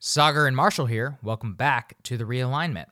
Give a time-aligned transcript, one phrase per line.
[0.00, 1.18] Saagar and Marshall here.
[1.22, 2.86] Welcome back to the realignment.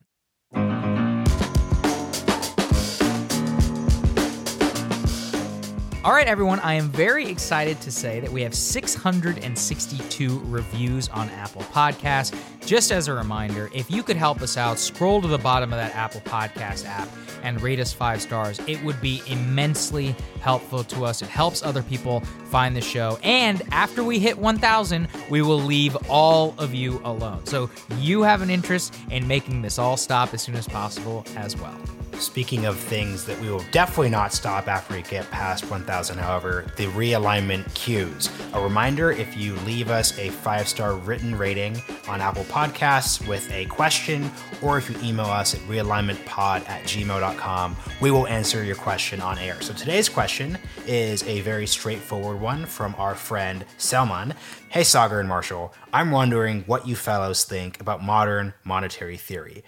[6.08, 11.28] All right, everyone, I am very excited to say that we have 662 reviews on
[11.28, 12.34] Apple Podcasts.
[12.64, 15.78] Just as a reminder, if you could help us out, scroll to the bottom of
[15.78, 17.10] that Apple Podcast app
[17.42, 18.58] and rate us five stars.
[18.66, 21.20] It would be immensely helpful to us.
[21.20, 23.18] It helps other people find the show.
[23.22, 27.44] And after we hit 1,000, we will leave all of you alone.
[27.44, 27.68] So
[27.98, 31.78] you have an interest in making this all stop as soon as possible as well.
[32.18, 36.66] Speaking of things that we will definitely not stop after we get past 1,000, however,
[36.76, 38.28] the realignment Qs.
[38.54, 43.50] A reminder if you leave us a five star written rating on Apple Podcasts with
[43.52, 44.30] a question,
[44.62, 49.38] or if you email us at realignmentpod at gmail.com, we will answer your question on
[49.38, 49.60] air.
[49.60, 54.34] So today's question is a very straightforward one from our friend Selman.
[54.70, 59.62] Hey, Saagar and Marshall, I'm wondering what you fellows think about modern monetary theory.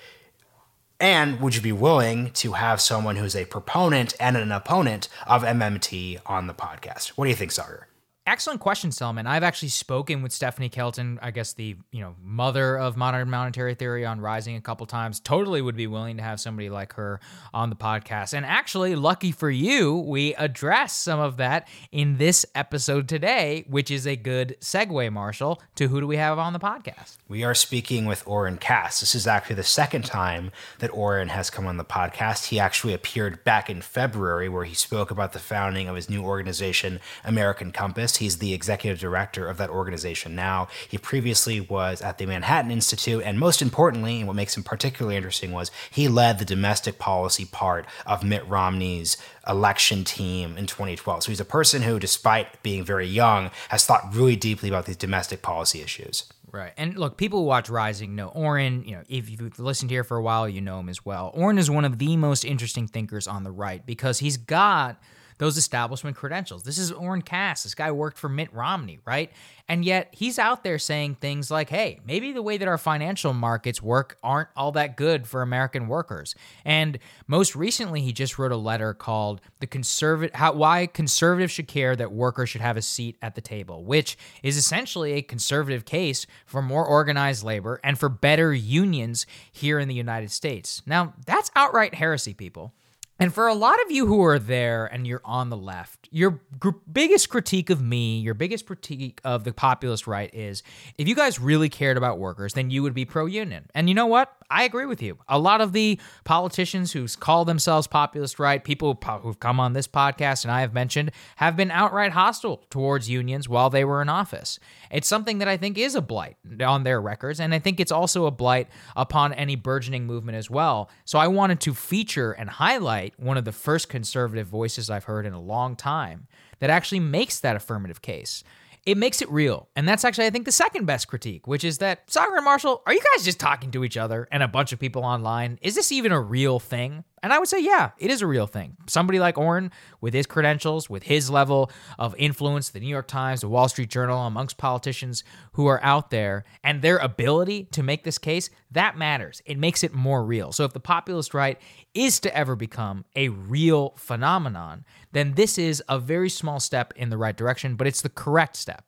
[1.01, 5.43] And would you be willing to have someone who's a proponent and an opponent of
[5.43, 7.09] MMT on the podcast?
[7.11, 7.90] What do you think, Saagar?
[8.27, 9.27] Excellent question, Selman.
[9.27, 13.75] I've actually spoken with Stephanie Kelton, I guess the you know mother of modern monetary
[13.75, 15.21] theory on Rising a couple times.
[15.21, 17.19] Totally would be willing to have somebody like her
[17.55, 18.35] on the podcast.
[18.35, 23.91] And actually, lucky for you, we address some of that in this episode today, which
[23.91, 27.17] is a good segue, Marshall, to who do we have on the podcast?
[27.27, 29.01] We are speaking with Oren Cass.
[29.01, 32.49] This is actually the second time that Oren has come on the podcast.
[32.49, 36.23] He actually appeared back in February where he spoke about the founding of his new
[36.23, 38.10] organization, American Compass.
[38.17, 40.69] He's the executive director of that organization now.
[40.89, 45.17] He previously was at the Manhattan Institute, and most importantly, and what makes him particularly
[45.17, 49.17] interesting was he led the domestic policy part of Mitt Romney's
[49.47, 51.25] election team in 2012.
[51.25, 54.97] So he's a person who, despite being very young, has thought really deeply about these
[54.97, 56.25] domestic policy issues.
[56.53, 56.73] Right.
[56.77, 60.17] And look, people who watch Rising know Oren, you know, if you've listened here for
[60.17, 61.31] a while, you know him as well.
[61.35, 65.01] Oren is one of the most interesting thinkers on the right because he's got
[65.41, 66.65] those establishment credentials.
[66.65, 67.63] This is Oren Cass.
[67.63, 69.33] This guy worked for Mitt Romney, right?
[69.69, 73.33] And yet he's out there saying things like, hey, maybe the way that our financial
[73.33, 76.35] markets work aren't all that good for American workers.
[76.63, 81.97] And most recently, he just wrote a letter called The Conservative Why Conservatives Should Care
[81.97, 86.27] That Workers Should Have a Seat at the Table, which is essentially a conservative case
[86.45, 90.83] for more organized labor and for better unions here in the United States.
[90.85, 92.75] Now, that's outright heresy, people.
[93.21, 96.41] And for a lot of you who are there and you're on the left, your
[96.59, 100.63] gr- biggest critique of me, your biggest critique of the populist right is
[100.97, 103.67] if you guys really cared about workers, then you would be pro union.
[103.75, 104.35] And you know what?
[104.51, 105.19] I agree with you.
[105.29, 109.87] A lot of the politicians who call themselves populist right, people who've come on this
[109.87, 114.09] podcast and I have mentioned, have been outright hostile towards unions while they were in
[114.09, 114.59] office.
[114.91, 117.93] It's something that I think is a blight on their records, and I think it's
[117.93, 118.67] also a blight
[118.97, 120.91] upon any burgeoning movement as well.
[121.05, 125.27] So I wanted to feature and highlight one of the first conservative voices I've heard
[125.27, 126.27] in a long time
[126.59, 128.45] that actually makes that affirmative case
[128.87, 129.69] it makes it real.
[129.77, 132.83] And that's actually, I think, the second best critique, which is that Saagar and Marshall,
[132.87, 135.59] are you guys just talking to each other and a bunch of people online?
[135.63, 137.05] Is this even a real thing?
[137.23, 138.79] And I would say, yeah, it is a real thing.
[138.87, 139.71] Somebody like Oren,
[140.01, 143.91] with his credentials, with his level of influence, the New York Times, the Wall Street
[143.91, 145.23] Journal, amongst politicians
[145.53, 149.43] who are out there, and their ability to make this case, that matters.
[149.45, 150.53] It makes it more real.
[150.53, 151.59] So if the populist right
[151.93, 157.11] is to ever become a real phenomenon, then this is a very small step in
[157.11, 158.85] the right direction, but it's the correct step.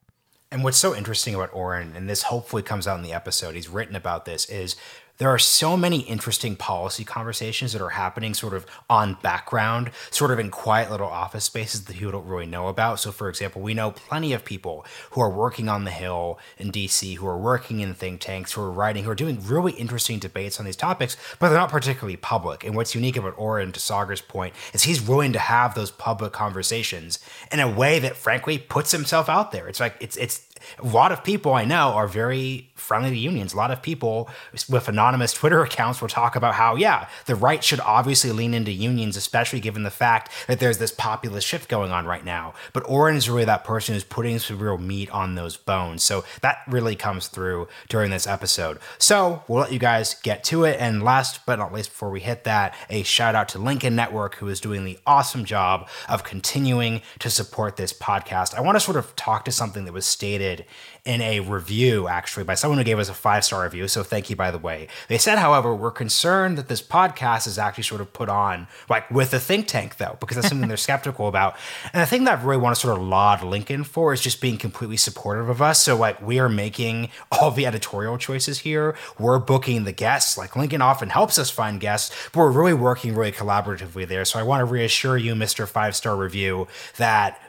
[0.51, 3.71] And what's so interesting about Oren, and this hopefully comes out in the episode, he's
[3.71, 4.77] written about this, is
[5.19, 10.31] there are so many interesting policy conversations that are happening sort of on background, sort
[10.31, 12.99] of in quiet little office spaces that people don't really know about.
[12.99, 16.73] So, for example, we know plenty of people who are working on the Hill in
[16.73, 20.19] DC, who are working in think tanks, who are writing, who are doing really interesting
[20.19, 22.65] debates on these topics, but they're not particularly public.
[22.65, 26.33] And what's unique about Oren, to Saagar's point, is he's willing to have those public
[26.33, 27.19] conversations
[27.51, 29.69] in a way that, frankly, puts himself out there.
[29.69, 30.49] It's like, it's, it's,
[30.79, 33.55] a lot of people I know are very friendly to unions.
[33.55, 34.29] A lot of people
[34.69, 38.73] with anonymous Twitter accounts will talk about how, yeah, the right should obviously lean into
[38.73, 42.55] unions, especially given the fact that there's this populist shift going on right now.
[42.73, 46.03] But Oren is really that person who's putting some real meat on those bones.
[46.03, 48.79] So that really comes through during this episode.
[48.99, 50.79] So we'll let you guys get to it.
[50.81, 54.37] And last but not least, before we hit that, a shout out to Lincoln Network,
[54.37, 58.55] who is doing the awesome job of continuing to support this podcast.
[58.55, 60.65] I want to sort of talk to something that was stated
[61.05, 63.89] in a review, actually, by someone who gave us a five star review.
[63.89, 64.87] So thank you, by the way.
[65.09, 69.11] They said, however, we're concerned that this podcast is actually sort of put on like
[69.11, 71.57] with a think tank, though, because that's something they're skeptical about.
[71.93, 74.41] And the thing that I really want to sort of laud Lincoln for is just
[74.41, 75.83] being completely supportive of us.
[75.83, 78.95] So, like, we are making all the editorial choices here.
[79.19, 80.39] We're booking the guests.
[80.39, 84.25] Like, Lincoln often helps us find guests, but we're really working really collaboratively there.
[84.25, 85.67] So, I want to reassure you, Mr.
[85.67, 87.41] Five Star Review, that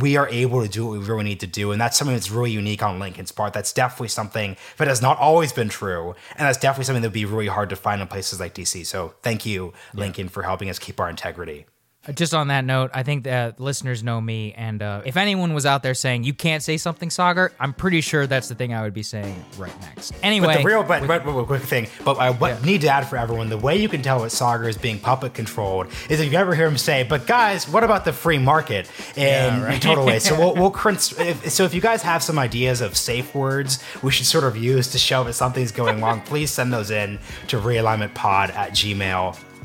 [0.00, 1.70] we are able to do what we really need to do.
[1.70, 3.52] And that's something that's really unique on Lincoln's part.
[3.52, 6.14] That's definitely something that has not always been true.
[6.36, 8.84] And that's definitely something that would be really hard to find in places like DC.
[8.86, 11.66] So thank you, Lincoln, for helping us keep our integrity.
[12.12, 15.64] Just on that note, I think that listeners know me, and uh, if anyone was
[15.64, 18.82] out there saying you can't say something, Saagar, I'm pretty sure that's the thing I
[18.82, 20.12] would be saying right next.
[20.22, 22.66] Anyway, but the real, but, but, but, quick thing, but I what yeah.
[22.66, 25.34] need to add for everyone: the way you can tell what Saagar is being puppet
[25.34, 28.90] controlled is if you ever hear him say, "But guys, what about the free market?"
[29.16, 29.74] in, yeah, right.
[29.74, 30.18] in total way.
[30.18, 34.10] So we'll, we'll if, so if you guys have some ideas of safe words we
[34.10, 37.18] should sort of use to show that something's going wrong, please send those in
[37.48, 38.72] to realignmentpod at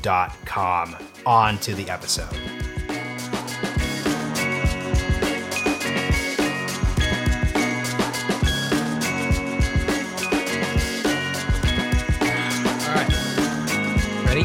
[0.00, 2.28] gmail.com on to the episode.
[12.82, 13.08] All right.
[14.26, 14.42] Ready?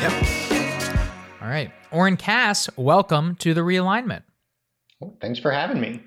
[0.00, 1.42] Yep.
[1.42, 1.70] All right.
[1.90, 4.22] Oren Cass, welcome to the realignment.
[5.00, 6.02] Well, thanks for having me.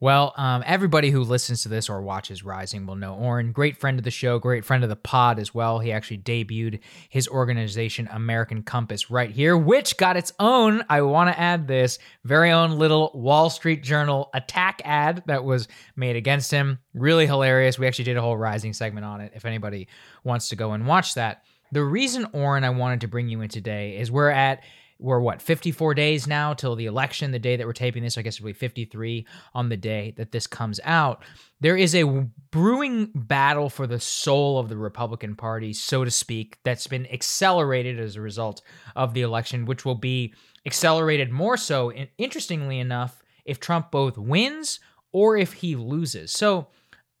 [0.00, 3.98] Well, um, everybody who listens to this or watches Rising will know Oren, great friend
[3.98, 5.80] of the show, great friend of the pod as well.
[5.80, 6.78] He actually debuted
[7.08, 11.98] his organization, American Compass, right here, which got its own, I want to add this,
[12.24, 15.66] very own little Wall Street Journal attack ad that was
[15.96, 16.78] made against him.
[16.94, 17.76] Really hilarious.
[17.76, 19.88] We actually did a whole Rising segment on it if anybody
[20.22, 21.42] wants to go and watch that.
[21.72, 24.62] The reason, Oren, I wanted to bring you in today is we're at
[24.98, 28.18] we're what 54 days now till the election the day that we're taping this.
[28.18, 31.24] I guess it'll be 53 on the day that this comes out.
[31.60, 32.04] There is a
[32.50, 38.00] brewing battle for the soul of the republican party so to speak that's been accelerated
[38.00, 38.62] as a result
[38.96, 40.32] of the election which will be
[40.64, 44.80] accelerated more so interestingly enough if trump both wins
[45.12, 46.32] or if he loses.
[46.32, 46.68] So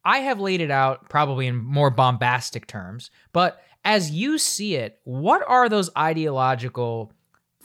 [0.04, 4.98] i have laid it out probably in more bombastic terms but as you see it
[5.04, 7.12] what are those ideological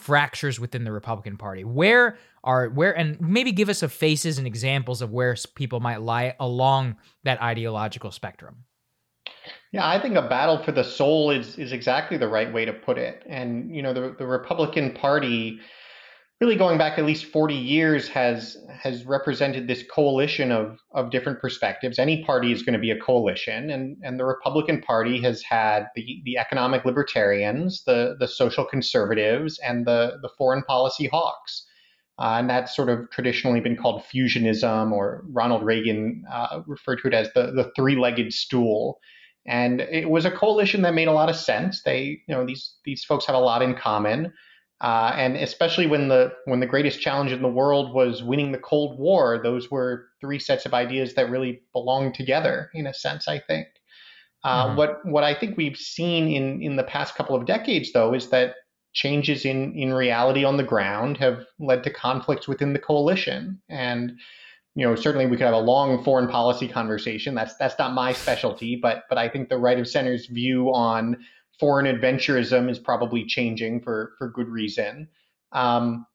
[0.03, 1.63] fractures within the Republican Party.
[1.63, 6.01] Where are where and maybe give us a faces and examples of where people might
[6.01, 8.65] lie along that ideological spectrum.
[9.71, 12.73] Yeah, I think a battle for the soul is is exactly the right way to
[12.73, 13.23] put it.
[13.27, 15.59] And you know, the the Republican Party
[16.43, 21.39] really going back at least 40 years has has represented this coalition of of different
[21.39, 21.97] perspectives.
[21.97, 25.85] Any party is going to be a coalition and and the republican party has had
[25.95, 31.65] the the economic libertarians the the social conservatives and the the foreign policy hawks.
[32.19, 37.07] Uh, and that's sort of traditionally been called fusionism or ronald reagan uh, referred to
[37.07, 38.99] it as the the three-legged stool.
[39.45, 41.83] And it was a coalition that made a lot of sense.
[41.83, 44.33] They you know these these folks have a lot in common
[44.83, 48.57] uh, and especially when the when the greatest challenge in the world was winning the
[48.57, 53.29] Cold War, those were three sets of ideas that really belonged together in a sense.
[53.29, 53.67] I think.
[54.43, 54.77] Uh, mm-hmm.
[54.77, 58.29] What what I think we've seen in in the past couple of decades, though, is
[58.31, 58.55] that
[58.91, 64.11] changes in in reality on the ground have led to conflicts within the coalition, and
[64.75, 67.35] you know certainly we could have a long foreign policy conversation.
[67.35, 71.15] That's that's not my specialty, but but I think the right of center's view on
[71.59, 75.07] foreign adventurism is probably changing for for good reason.
[75.51, 76.05] Um,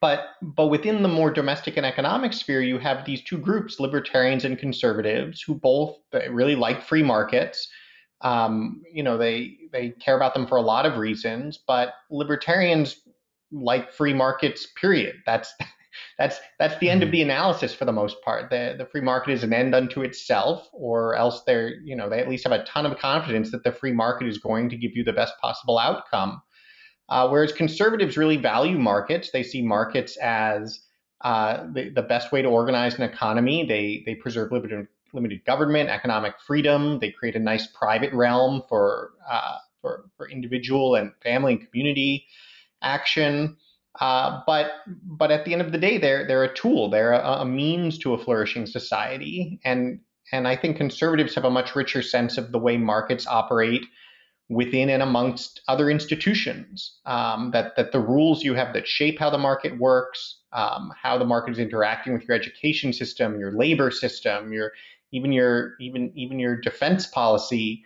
[0.00, 4.44] but but within the more domestic and economic sphere, you have these two groups, libertarians
[4.44, 5.96] and conservatives, who both
[6.30, 7.68] really like free markets.
[8.22, 13.00] Um, you know, they they care about them for a lot of reasons, but libertarians
[13.52, 14.66] like free markets.
[14.80, 15.16] Period.
[15.24, 15.54] That's
[16.18, 17.12] that's that's the end of mm-hmm.
[17.12, 18.50] the analysis for the most part.
[18.50, 22.20] The the free market is an end unto itself, or else they're you know they
[22.20, 24.92] at least have a ton of confidence that the free market is going to give
[24.94, 26.42] you the best possible outcome.
[27.08, 29.30] Uh, whereas conservatives really value markets.
[29.30, 30.80] They see markets as
[31.20, 33.64] uh, the, the best way to organize an economy.
[33.66, 36.98] They they preserve limited limited government, economic freedom.
[36.98, 42.26] They create a nice private realm for uh, for for individual and family and community
[42.82, 43.56] action.
[44.00, 46.90] Uh, but but at the end of the day, they're they're a tool.
[46.90, 50.00] They're a, a, means to a flourishing society, and
[50.32, 53.86] and I think conservatives have a much richer sense of the way markets operate
[54.48, 56.98] within and amongst other institutions.
[57.06, 61.16] Um, that that the rules you have that shape how the market works, um, how
[61.18, 64.72] the market is interacting with your education system, your labor system, your
[65.12, 67.82] even your even even your defense policy.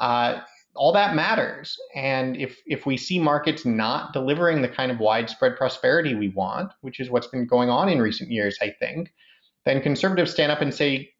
[0.00, 0.40] Uh,
[0.74, 1.78] all that matters.
[1.94, 6.72] And if if we see markets not delivering the kind of widespread prosperity we want,
[6.80, 9.12] which is what's been going on in recent years, I think,
[9.64, 11.10] then conservatives stand up and say,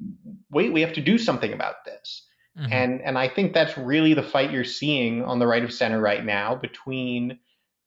[0.51, 2.27] wait, we have to do something about this.
[2.59, 2.73] Mm-hmm.
[2.73, 6.01] And and I think that's really the fight you're seeing on the right of center
[6.01, 7.39] right now between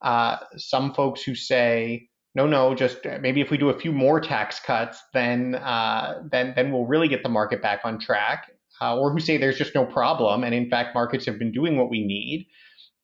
[0.01, 4.19] uh, some folks who say, no, no, just maybe if we do a few more
[4.19, 8.97] tax cuts, then uh, then then we'll really get the market back on track, uh,
[8.97, 11.89] or who say there's just no problem, and in fact markets have been doing what
[11.89, 12.47] we need,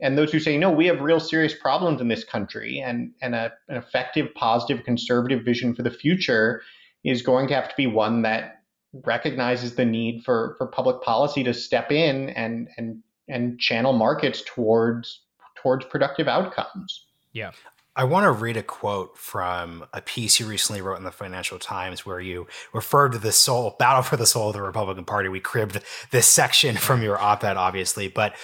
[0.02, 3.36] and those who say no, we have real serious problems in this country, and and
[3.36, 6.62] a, an effective, positive, conservative vision for the future
[7.04, 8.62] is going to have to be one that
[9.06, 14.44] recognizes the need for for public policy to step in and and and channel markets
[14.46, 15.22] towards
[15.56, 17.06] towards productive outcomes.
[17.32, 17.52] Yeah.
[17.96, 21.60] I want to read a quote from a piece you recently wrote in the Financial
[21.60, 25.30] Times where you referred to the soul battle for the soul of the Republican Party.
[25.30, 28.36] We cribbed this section from your op ed, obviously, but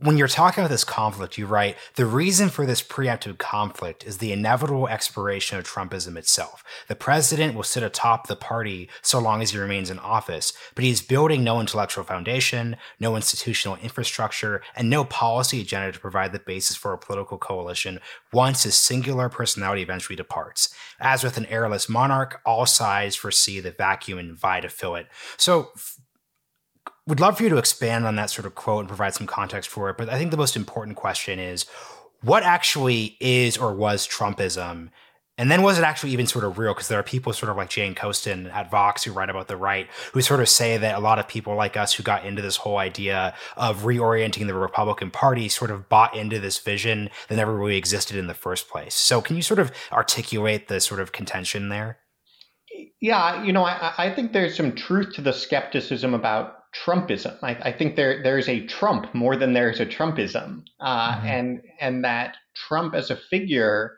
[0.00, 4.18] when you're talking about this conflict, you write the reason for this preemptive conflict is
[4.18, 6.62] the inevitable expiration of Trumpism itself.
[6.86, 10.84] The president will sit atop the party so long as he remains in office, but
[10.84, 16.38] he's building no intellectual foundation, no institutional infrastructure, and no policy agenda to provide the
[16.38, 17.98] basis for a political coalition
[18.32, 20.72] once his singular personality eventually departs.
[21.00, 25.08] As with an heirless monarch, all sides foresee the vacuum and vie to fill it.
[25.36, 25.72] So,
[27.08, 29.70] would love for you to expand on that sort of quote and provide some context
[29.70, 29.96] for it.
[29.96, 31.64] But I think the most important question is
[32.20, 34.90] what actually is or was Trumpism?
[35.38, 36.74] And then was it actually even sort of real?
[36.74, 39.56] Because there are people sort of like Jane Coaston at Vox who write about the
[39.56, 42.42] right, who sort of say that a lot of people like us who got into
[42.42, 47.36] this whole idea of reorienting the Republican Party sort of bought into this vision that
[47.36, 48.94] never really existed in the first place.
[48.94, 51.98] So can you sort of articulate the sort of contention there?
[53.00, 57.38] Yeah, you know, I, I think there's some truth to the skepticism about Trumpism.
[57.42, 61.26] I, I, think there there's a Trump more than there's a Trumpism, uh, mm-hmm.
[61.26, 63.96] and and that Trump as a figure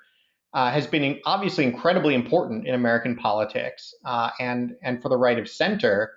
[0.55, 5.39] uh, has been obviously incredibly important in American politics uh, and and for the right
[5.39, 6.13] of center.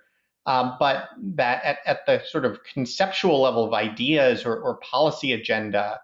[0.46, 5.32] Um, but that at, at the sort of conceptual level of ideas or, or policy
[5.32, 6.02] agenda,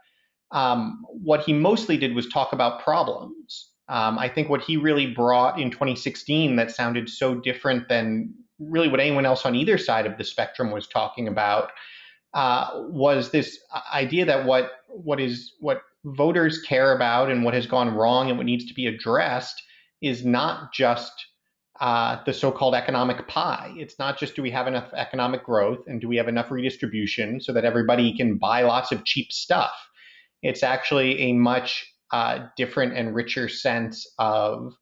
[0.51, 3.71] um, what he mostly did was talk about problems.
[3.89, 8.87] Um, I think what he really brought in 2016 that sounded so different than really
[8.87, 11.71] what anyone else on either side of the spectrum was talking about
[12.33, 13.59] uh, was this
[13.93, 18.37] idea that what what is what voters care about and what has gone wrong and
[18.37, 19.61] what needs to be addressed
[20.01, 21.11] is not just
[21.81, 23.73] uh, the so-called economic pie.
[23.77, 27.39] It's not just do we have enough economic growth and do we have enough redistribution
[27.39, 29.71] so that everybody can buy lots of cheap stuff.
[30.41, 34.73] It's actually a much uh, different and richer sense of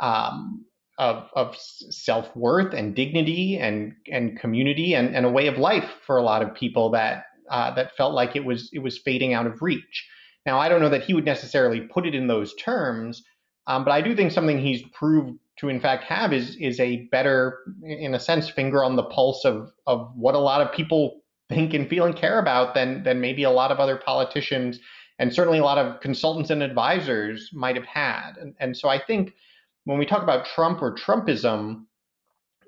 [0.00, 0.64] um,
[1.00, 5.90] of, of self worth and dignity and and community and, and a way of life
[6.06, 9.32] for a lot of people that uh, that felt like it was it was fading
[9.32, 10.06] out of reach.
[10.44, 13.24] Now I don't know that he would necessarily put it in those terms,
[13.66, 17.08] um, but I do think something he's proved to in fact have is is a
[17.10, 21.22] better, in a sense, finger on the pulse of of what a lot of people
[21.48, 24.78] think and feel and care about than than maybe a lot of other politicians
[25.18, 28.32] and certainly a lot of consultants and advisors might have had.
[28.40, 29.34] And, and so I think
[29.84, 31.84] when we talk about Trump or Trumpism,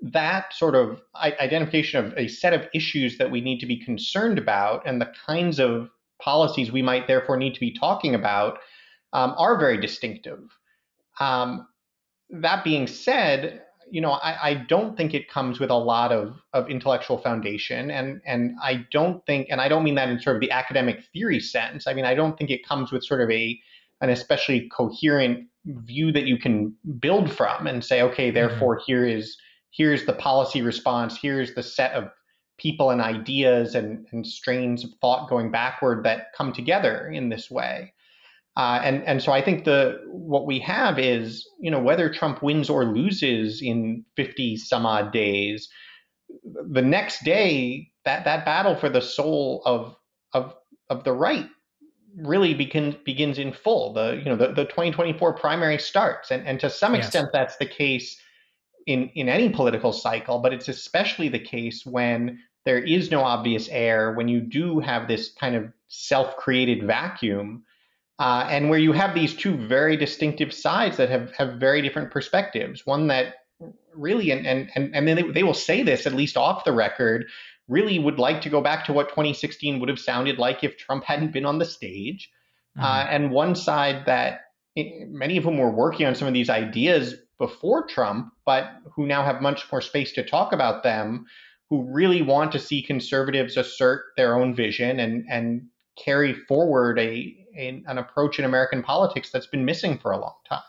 [0.02, 4.38] that sort of identification of a set of issues that we need to be concerned
[4.38, 5.88] about and the kinds of
[6.20, 8.58] policies we might therefore need to be talking about
[9.12, 10.40] um, are very distinctive.
[11.20, 11.68] Um,
[12.30, 16.40] that being said, you know, I, I, don't think it comes with a lot of,
[16.54, 20.36] of intellectual foundation, and and I don't think, and I don't mean that in sort
[20.36, 21.86] of the academic theory sense.
[21.86, 23.60] I mean, I don't think it comes with sort of a
[24.00, 28.34] an especially coherent view that you can build from and say, okay, mm-hmm.
[28.34, 28.84] therefore mm-hmm.
[28.86, 29.36] here is
[29.70, 32.10] here's the policy response, here's the set of
[32.58, 37.50] people and ideas and, and strains of thought going backward that come together in this
[37.50, 37.92] way.
[38.54, 42.42] Uh, and and so I think the what we have is you know whether Trump
[42.42, 45.70] wins or loses in 50 some odd days,
[46.70, 49.96] the next day that that battle for the soul of
[50.34, 50.54] of
[50.90, 51.46] of the right
[52.16, 53.92] really begin, begins in full.
[53.92, 57.06] The you know the, the 2024 primary starts, and and to some yes.
[57.06, 58.20] extent that's the case
[58.86, 63.68] in in any political cycle, but it's especially the case when there is no obvious
[63.70, 67.64] heir, when you do have this kind of self-created vacuum,
[68.18, 72.10] uh, and where you have these two very distinctive sides that have have very different
[72.10, 72.86] perspectives.
[72.86, 73.34] One that
[73.94, 76.72] really and and and, and then they, they will say this at least off the
[76.72, 77.26] record
[77.72, 81.04] really would like to go back to what 2016 would have sounded like if Trump
[81.04, 82.30] hadn't been on the stage.
[82.76, 82.84] Mm-hmm.
[82.84, 84.42] Uh, and one side that
[84.76, 89.24] many of whom were working on some of these ideas before Trump, but who now
[89.24, 91.26] have much more space to talk about them,
[91.68, 97.36] who really want to see conservatives assert their own vision and and carry forward a,
[97.56, 100.60] a an approach in American politics that's been missing for a long time.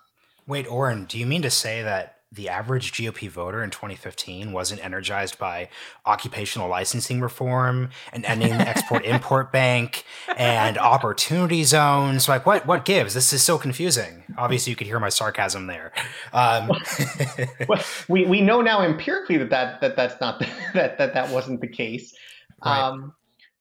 [0.48, 4.84] Wait, Oren, do you mean to say that the average GOP voter in 2015 wasn't
[4.84, 5.70] energized by
[6.06, 10.04] occupational licensing reform and ending the export import bank
[10.36, 12.28] and opportunity zones.
[12.28, 13.14] Like, what what gives?
[13.14, 14.24] This is so confusing.
[14.38, 15.92] Obviously, you could hear my sarcasm there.
[16.34, 16.72] Um,
[17.68, 20.40] well, we we know now empirically that that, that that's not
[20.74, 22.14] that that that wasn't the case.
[22.66, 22.80] Right.
[22.80, 23.14] Um,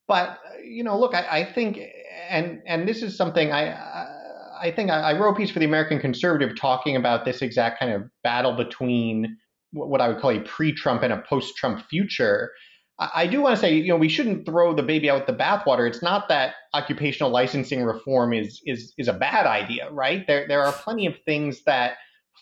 [0.07, 1.79] but you know, look, I, I think,
[2.29, 3.73] and and this is something I.
[3.73, 4.12] I
[4.63, 7.81] I think I, I, wrote a piece for the American Conservative talking about this exact
[7.81, 9.37] kind of battle between
[9.73, 12.53] what I would call a pre-Trump and a post-Trump future.
[12.99, 15.43] I, do want to say, you know, we shouldn't throw the baby out with the
[15.43, 15.89] bathwater.
[15.89, 20.25] It's not that occupational licensing reform is is is a bad idea, right?
[20.27, 21.97] There there are plenty of things that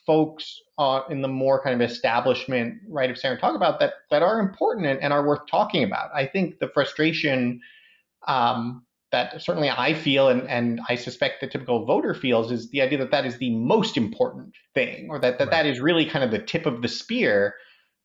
[0.07, 4.23] folks uh, in the more kind of establishment right of center talk about that that
[4.23, 6.11] are important and, and are worth talking about.
[6.15, 7.61] I think the frustration
[8.27, 12.83] um, that certainly I feel and, and I suspect the typical voter feels is the
[12.83, 15.51] idea that that is the most important thing or that that, right.
[15.51, 17.55] that is really kind of the tip of the spear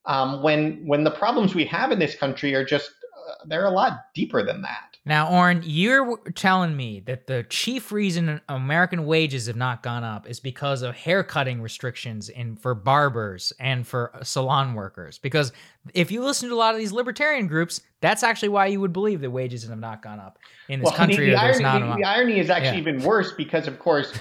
[0.04, 2.90] um, when when the problems we have in this country are just
[3.46, 4.96] they're a lot deeper than that.
[5.08, 10.28] Now, Oren, you're telling me that the chief reason American wages have not gone up
[10.28, 15.18] is because of haircutting restrictions in for barbers and for uh, salon workers.
[15.18, 15.52] Because
[15.94, 18.92] if you listen to a lot of these libertarian groups, that's actually why you would
[18.92, 21.26] believe that wages have not gone up in this well, country.
[21.26, 22.88] The, the, irony, the, the, irony, is actually yeah.
[22.88, 24.12] even worse because, of course,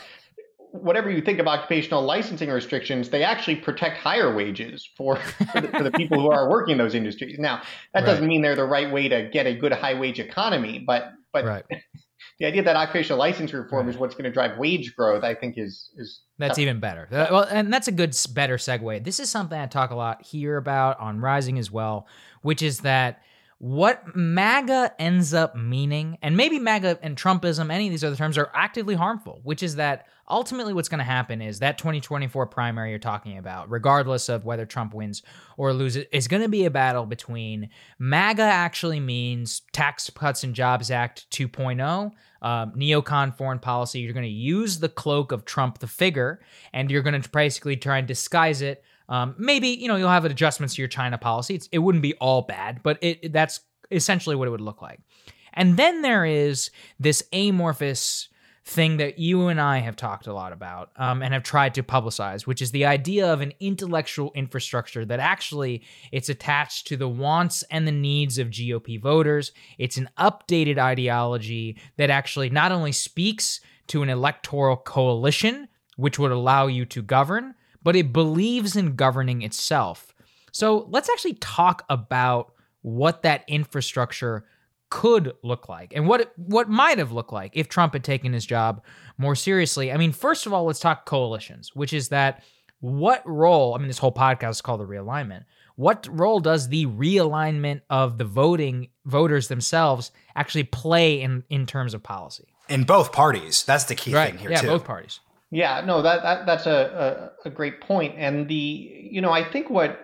[0.81, 5.17] whatever you think of occupational licensing restrictions, they actually protect higher wages for
[5.51, 7.39] for the, for the people who are working in those industries.
[7.39, 7.61] Now,
[7.93, 8.05] that right.
[8.05, 11.45] doesn't mean they're the right way to get a good high wage economy, but but
[11.45, 11.63] right.
[12.39, 13.95] the idea that occupational license reform right.
[13.95, 16.59] is what's going to drive wage growth, I think, is is that's tough.
[16.59, 17.07] even better.
[17.11, 19.03] Uh, well, and that's a good better segue.
[19.03, 22.07] This is something I talk a lot here about on Rising as well,
[22.41, 23.21] which is that
[23.57, 28.37] what MAGA ends up meaning, and maybe MAGA and Trumpism, any of these other terms,
[28.37, 32.89] are actively harmful, which is that ultimately what's going to happen is that 2024 primary
[32.89, 35.23] you're talking about, regardless of whether Trump wins
[35.55, 40.53] or loses, is going to be a battle between MAGA actually means Tax Cuts and
[40.53, 42.11] Jobs Act 2.0.
[42.41, 46.41] Um, neocon foreign policy, you're going to use the cloak of Trump the figure,
[46.73, 50.25] and you're going to basically try and disguise it um, maybe you know you'll have
[50.25, 51.55] adjustments to your China policy.
[51.55, 54.99] It's, it wouldn't be all bad, but it that's essentially what it would look like.
[55.53, 56.69] And then there is
[56.99, 58.29] this amorphous
[58.67, 61.83] thing that you and I have talked a lot about um, and have tried to
[61.83, 67.07] publicize, which is the idea of an intellectual infrastructure that actually it's attached to the
[67.07, 69.51] wants and the needs of GOP voters.
[69.77, 76.31] It's an updated ideology that actually not only speaks to an electoral coalition, which would
[76.31, 77.53] allow you to govern,
[77.85, 80.13] but it believes in governing itself.
[80.51, 84.43] So let's actually talk about what that infrastructure
[84.89, 88.33] could look like and what it, what might have looked like if Trump had taken
[88.33, 88.83] his job
[89.19, 89.91] more seriously.
[89.91, 92.43] I mean, first of all, let's talk coalitions, which is that
[92.79, 95.43] what role, I mean, this whole podcast is called the realignment.
[95.75, 101.93] What role does the realignment of the voting voters themselves actually play in, in terms
[101.93, 102.47] of policy?
[102.67, 103.63] In both parties.
[103.63, 104.31] That's the key right.
[104.31, 104.53] thing here, too.
[104.53, 104.67] yeah, too.
[104.67, 105.19] both parties.
[105.55, 108.15] Yeah, no, that, that that's a, a, a great point.
[108.17, 108.55] And the
[109.09, 109.97] you know, I think what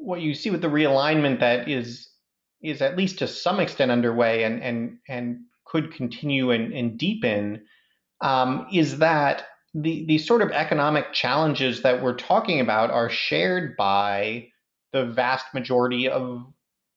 [0.00, 2.08] what you see with the realignment that is
[2.64, 7.64] is at least to some extent underway and and and could continue and, and deepen
[8.22, 13.76] um, is that the the sort of economic challenges that we're talking about are shared
[13.76, 14.48] by
[14.92, 16.44] the vast majority of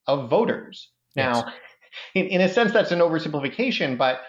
[0.07, 0.89] of voters.
[1.15, 1.53] Now,
[2.15, 4.21] in, in a sense, that's an oversimplification, but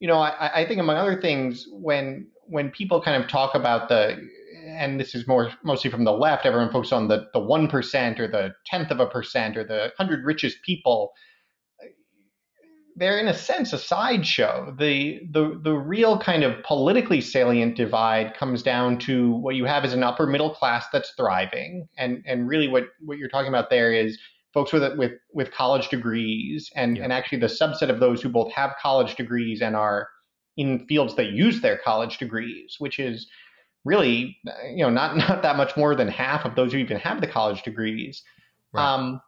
[0.00, 3.88] you know, I, I think among other things, when when people kind of talk about
[3.88, 4.28] the
[4.66, 8.20] and this is more mostly from the left, everyone focuses on the the one percent
[8.20, 11.12] or the tenth of a percent or the hundred richest people.
[12.96, 14.74] They're in a sense a sideshow.
[14.78, 19.84] The the the real kind of politically salient divide comes down to what you have
[19.84, 23.70] is an upper middle class that's thriving, and and really what what you're talking about
[23.70, 24.18] there is
[24.52, 27.04] folks with with with college degrees, and yeah.
[27.04, 30.08] and actually the subset of those who both have college degrees and are
[30.60, 33.26] in fields that use their college degrees, which is
[33.84, 34.36] really
[34.70, 37.26] you know not not that much more than half of those who even have the
[37.26, 38.22] college degrees.
[38.72, 38.84] Right.
[38.84, 39.20] Um,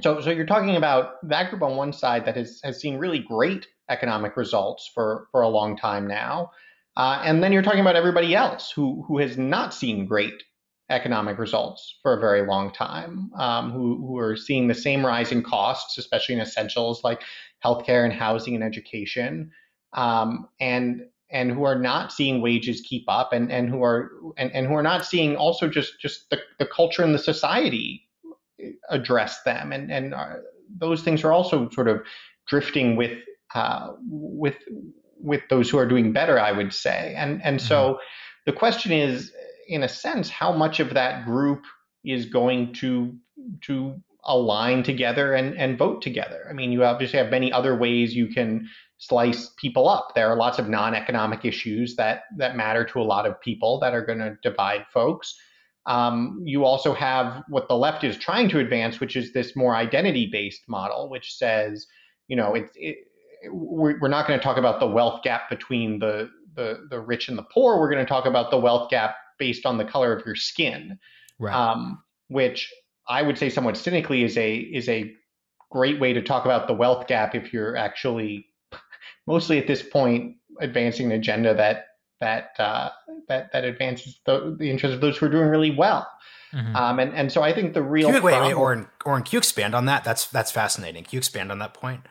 [0.00, 3.18] so so you're talking about that group on one side that has has seen really
[3.18, 6.50] great economic results for for a long time now.
[6.96, 10.42] Uh, and then you're talking about everybody else who who has not seen great
[10.88, 15.32] economic results for a very long time, um, who who are seeing the same rise
[15.32, 17.20] in costs, especially in essentials like
[17.64, 19.50] healthcare and housing and education,
[19.92, 24.52] um, and and who are not seeing wages keep up and, and who are and,
[24.52, 28.08] and who are not seeing also just just the, the culture and the society
[28.90, 30.34] address them and and uh,
[30.78, 32.02] those things are also sort of
[32.46, 33.18] drifting with
[33.54, 34.56] uh, with
[35.18, 37.66] with those who are doing better I would say and and mm-hmm.
[37.66, 37.98] so
[38.44, 39.32] the question is
[39.68, 41.64] in a sense how much of that group
[42.04, 43.14] is going to
[43.62, 46.46] to align together and, and vote together.
[46.50, 50.14] I mean, you obviously have many other ways you can slice people up.
[50.14, 53.94] There are lots of non-economic issues that that matter to a lot of people that
[53.94, 55.38] are going to divide folks.
[55.86, 59.76] Um, you also have what the left is trying to advance, which is this more
[59.76, 61.86] identity-based model, which says,
[62.26, 62.96] you know, it, it,
[63.52, 67.28] we're, we're not going to talk about the wealth gap between the, the the rich
[67.28, 67.78] and the poor.
[67.78, 70.98] We're going to talk about the wealth gap based on the color of your skin,
[71.38, 71.54] right.
[71.54, 72.72] um, which
[73.08, 75.12] I would say somewhat cynically is a is a
[75.70, 78.46] great way to talk about the wealth gap if you're actually
[79.26, 81.86] mostly at this point advancing an agenda that
[82.20, 82.90] that uh,
[83.28, 86.08] that that advances the, the interests of those who are doing really well.
[86.52, 86.76] Mm-hmm.
[86.76, 89.38] Um, and and so I think the real wait, wait, wait, Oren, Oren, can you
[89.38, 90.04] expand on that?
[90.04, 91.04] That's that's fascinating.
[91.04, 92.02] Can you expand on that point?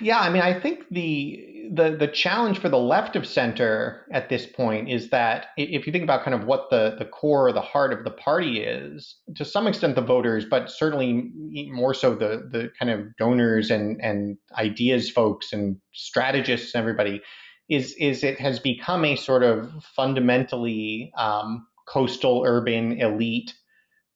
[0.00, 4.28] Yeah, I mean, I think the the the challenge for the left of center at
[4.28, 7.52] this point is that if you think about kind of what the the core or
[7.52, 11.30] the heart of the party is, to some extent the voters, but certainly
[11.70, 17.20] more so the the kind of donors and and ideas folks and strategists and everybody,
[17.68, 23.54] is is it has become a sort of fundamentally um, coastal urban elite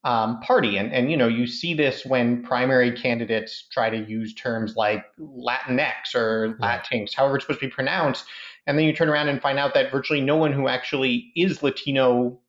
[0.04, 0.76] um, party.
[0.76, 5.04] And, and, you know, you see this when primary candidates try to use terms like
[5.18, 8.24] Latinx or Latinx, however it's supposed to be pronounced.
[8.66, 11.62] And then you turn around and find out that virtually no one who actually is
[11.62, 12.40] Latino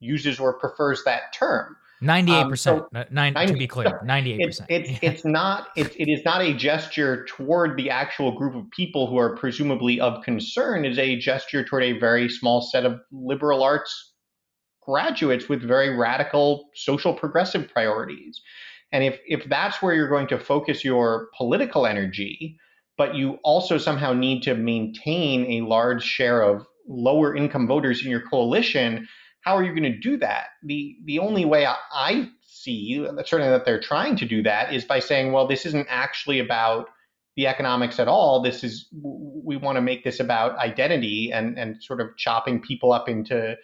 [0.00, 1.76] uses or prefers that term.
[2.02, 2.82] Ninety-eight um, percent.
[3.10, 4.70] Nine to be clear, ninety-eight percent.
[4.70, 9.06] It's it's not it, it is not a gesture toward the actual group of people
[9.06, 10.84] who are presumably of concern.
[10.84, 14.12] It is a gesture toward a very small set of liberal arts
[14.86, 18.40] graduates with very radical social progressive priorities.
[18.92, 22.56] And if, if that's where you're going to focus your political energy,
[22.96, 28.10] but you also somehow need to maintain a large share of lower income voters in
[28.10, 29.08] your coalition,
[29.42, 30.46] how are you going to do that?
[30.64, 34.84] The the only way I, I see, certainly that they're trying to do that, is
[34.84, 36.88] by saying, well, this isn't actually about
[37.36, 38.42] the economics at all.
[38.42, 42.92] This is we want to make this about identity and and sort of chopping people
[42.92, 43.56] up into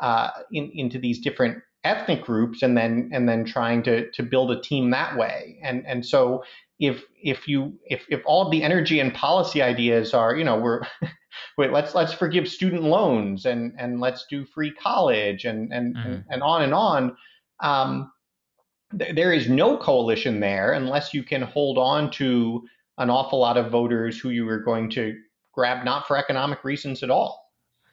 [0.00, 4.50] uh, in, into these different ethnic groups and then and then trying to to build
[4.50, 6.42] a team that way and and so
[6.78, 10.58] if if you if if all of the energy and policy ideas are you know
[10.58, 10.82] we're
[11.58, 16.08] wait let's let's forgive student loans and and let's do free college and and mm-hmm.
[16.08, 17.16] and, and, on and on
[17.60, 18.12] um,
[18.98, 22.62] th- there is no coalition there unless you can hold on to
[22.98, 25.14] an awful lot of voters who you are going to
[25.52, 27.39] grab not for economic reasons at all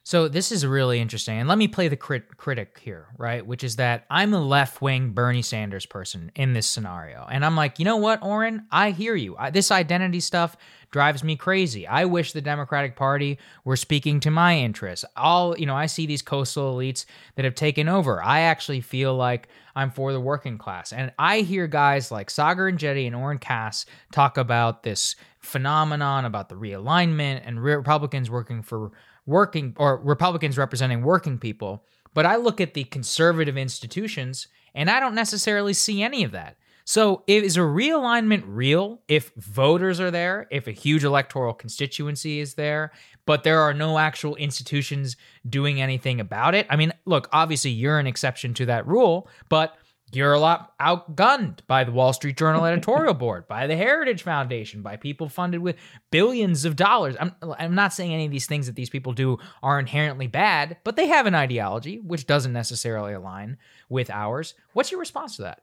[0.07, 3.45] so this is really interesting, and let me play the crit- critic here, right?
[3.45, 7.57] Which is that I'm a left wing Bernie Sanders person in this scenario, and I'm
[7.57, 9.35] like, you know what, Oren, I hear you.
[9.35, 10.55] I, this identity stuff
[10.91, 11.85] drives me crazy.
[11.85, 15.03] I wish the Democratic Party were speaking to my interests.
[15.17, 17.03] All you know, I see these coastal elites
[17.35, 18.23] that have taken over.
[18.23, 22.71] I actually feel like I'm for the working class, and I hear guys like Saagar
[22.71, 28.91] Enjeti and Oren Cass talk about this phenomenon about the realignment and Republicans working for
[29.27, 31.83] working or Republicans representing working people.
[32.15, 36.57] But I look at the conservative institutions and I don't necessarily see any of that.
[36.83, 42.53] So, is a realignment real if voters are there, if a huge electoral constituency is
[42.53, 42.93] there,
[43.25, 45.17] but there are no actual institutions
[45.49, 46.65] doing anything about it?
[46.69, 49.75] I mean, look, obviously you're an exception to that rule, but
[50.13, 54.81] you're a lot outgunned by the Wall Street Journal editorial board, by the Heritage Foundation,
[54.81, 55.75] by people funded with
[56.11, 57.15] billions of dollars.
[57.19, 60.77] I'm, I'm not saying any of these things that these people do are inherently bad,
[60.85, 63.57] but they have an ideology which doesn't necessarily align
[63.89, 64.53] with ours.
[64.73, 65.61] What's your response to that?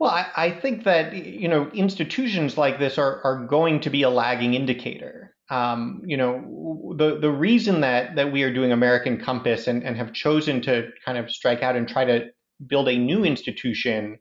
[0.00, 4.02] Well, I, I think that you know institutions like this are are going to be
[4.02, 5.36] a lagging indicator.
[5.48, 9.96] Um, you know, the the reason that that we are doing American Compass and, and
[9.96, 12.30] have chosen to kind of strike out and try to
[12.66, 14.18] build a new institution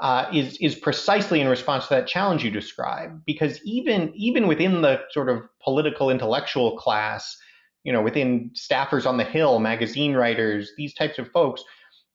[0.00, 3.20] uh, is is precisely in response to that challenge you describe.
[3.26, 7.36] Because even even within the sort of political intellectual class,
[7.84, 11.62] you know, within staffers on the Hill, magazine writers, these types of folks,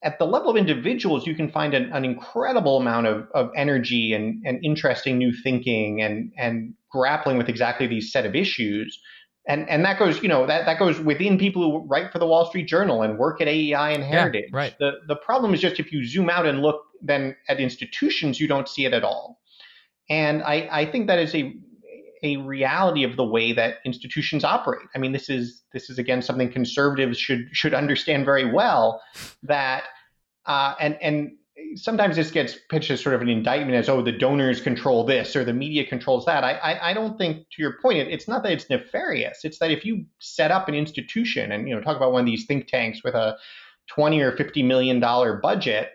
[0.04, 4.14] at the level of individuals, you can find an, an incredible amount of, of energy
[4.14, 9.00] and, and interesting new thinking and and grappling with exactly these set of issues
[9.48, 12.26] and and that goes you know that that goes within people who write for the
[12.26, 14.46] Wall Street Journal and work at AEI and Heritage.
[14.52, 14.76] Yeah, right.
[14.80, 18.48] The the problem is just if you zoom out and look then at institutions, you
[18.48, 19.40] don't see it at all.
[20.10, 21.54] And I I think that is a
[22.24, 24.88] a reality of the way that institutions operate.
[24.96, 29.02] I mean, this is this is again something conservatives should should understand very well
[29.44, 29.84] that
[30.46, 31.32] uh, and and
[31.76, 35.36] sometimes this gets pitched as sort of an indictment as oh the donors control this
[35.36, 36.44] or the media controls that.
[36.44, 39.40] I i, I don't think to your point it, it's not that it's nefarious.
[39.44, 42.26] It's that if you set up an institution and you know talk about one of
[42.26, 43.38] these think tanks with a
[43.88, 45.92] 20 or 50 million dollar budget,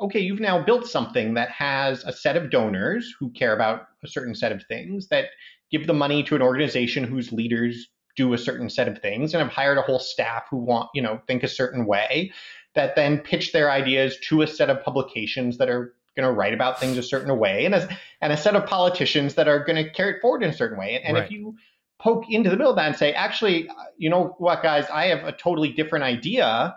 [0.00, 3.86] uh, okay, you've now built something that has a set of donors who care about
[4.04, 5.26] a certain set of things that
[5.70, 9.42] give the money to an organization whose leaders do a certain set of things and
[9.42, 12.30] have hired a whole staff who want, you know, think a certain way
[12.74, 16.54] that then pitch their ideas to a set of publications that are going to write
[16.54, 17.88] about things a certain way and a,
[18.20, 20.78] and a set of politicians that are going to carry it forward in a certain
[20.78, 20.94] way.
[20.94, 21.24] And, and right.
[21.24, 21.56] if you
[21.98, 25.24] poke into the middle of that and say, actually, you know what, guys, I have
[25.24, 26.76] a totally different idea.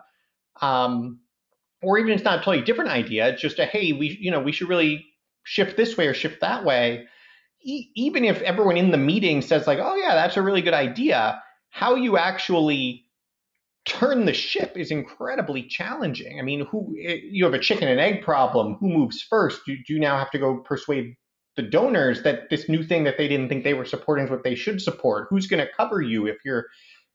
[0.61, 1.19] Um,
[1.81, 3.27] or even it's not a totally different idea.
[3.27, 5.05] It's just a, hey, we, you know, we should really
[5.43, 7.05] shift this way or shift that way.
[7.61, 10.73] E- even if everyone in the meeting says like, oh yeah, that's a really good
[10.73, 13.05] idea, how you actually
[13.87, 16.39] turn the ship is incredibly challenging.
[16.39, 18.75] I mean, who eh, you have a chicken and egg problem.
[18.79, 19.61] Who moves first?
[19.65, 21.15] Do, you now have to go persuade
[21.55, 24.43] the donors that this new thing that they didn't think they were supporting is what
[24.43, 25.27] they should support?
[25.29, 26.65] Who's going to cover you if your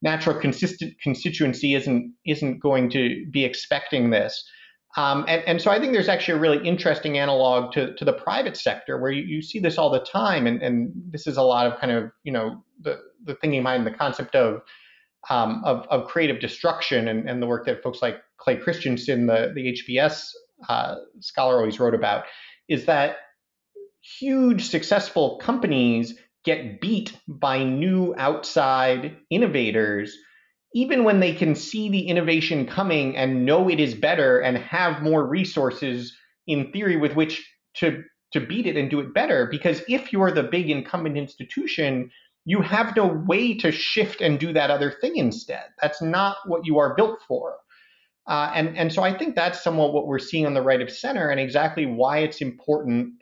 [0.00, 4.42] natural consistent constituency isn't isn't going to be expecting this?
[4.96, 8.12] Um, and, and so I think there's actually a really interesting analog to, to the
[8.12, 10.46] private sector where you, you see this all the time.
[10.46, 13.86] And, and this is a lot of kind of, you know, the, the thinking behind
[13.86, 14.60] the concept of
[15.30, 19.52] um, of, of creative destruction and, and the work that folks like Clay Christensen, the,
[19.54, 20.30] the HBS
[20.68, 22.24] uh, scholar, always wrote about,
[22.68, 23.16] is that
[24.18, 30.16] huge successful companies get beat by new outside innovators,
[30.74, 35.02] even when they can see the innovation coming and know it is better and have
[35.02, 39.46] more resources in theory with which to to beat it and do it better.
[39.50, 42.10] Because if you're the big incumbent institution,
[42.44, 45.64] you have no way to shift and do that other thing instead.
[45.80, 47.56] That's not what you are built for.
[48.26, 50.90] Uh, and, and so I think that's somewhat what we're seeing on the right of
[50.90, 53.14] center and exactly why it's important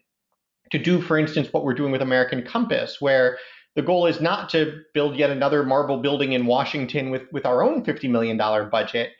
[0.72, 3.38] to do, for instance, what we're doing with American Compass, where
[3.76, 7.62] the goal is not to build yet another marble building in Washington with, with our
[7.62, 8.36] own $50 million
[8.70, 9.12] budget.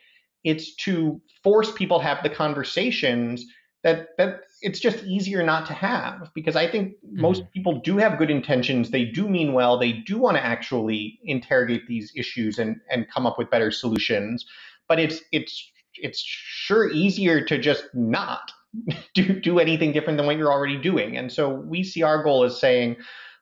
[0.45, 3.45] It's to force people to have the conversations
[3.83, 7.21] that that it's just easier not to have because I think mm-hmm.
[7.21, 8.91] most people do have good intentions.
[8.91, 9.79] They do mean well.
[9.79, 14.45] They do want to actually interrogate these issues and and come up with better solutions.
[14.89, 18.53] But it's it's it's sure easier to just not
[19.15, 21.17] do do anything different than what you're already doing.
[21.17, 22.97] And so we see our goal as saying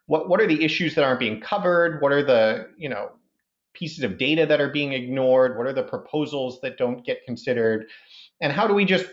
[0.07, 2.01] what what are the issues that aren't being covered?
[2.01, 3.11] What are the, you know,
[3.75, 5.57] pieces of data that are being ignored?
[5.57, 7.87] What are the proposals that don't get considered?
[8.41, 9.07] And how do we just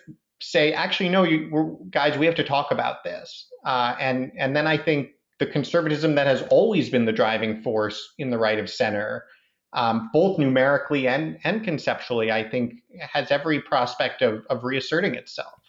[0.51, 3.47] say, actually, no, you guys, we have to talk about this.
[3.65, 8.13] Uh, and and then I think the conservatism that has always been the driving force
[8.17, 9.25] in the right of center,
[9.73, 15.59] um, both numerically and and conceptually, I think has every prospect of of reasserting itself.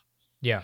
[0.40, 0.62] Yeah.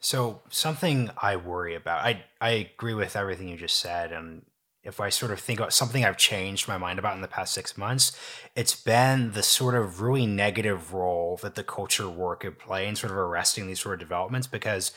[0.00, 4.42] So something I worry about, I I agree with everything you just said, and
[4.82, 7.54] if I sort of think about something I've changed my mind about in the past
[7.54, 8.12] six months,
[8.56, 12.96] it's been the sort of really negative role that the culture war could play in
[12.96, 14.48] sort of arresting these sort of developments.
[14.48, 14.92] Because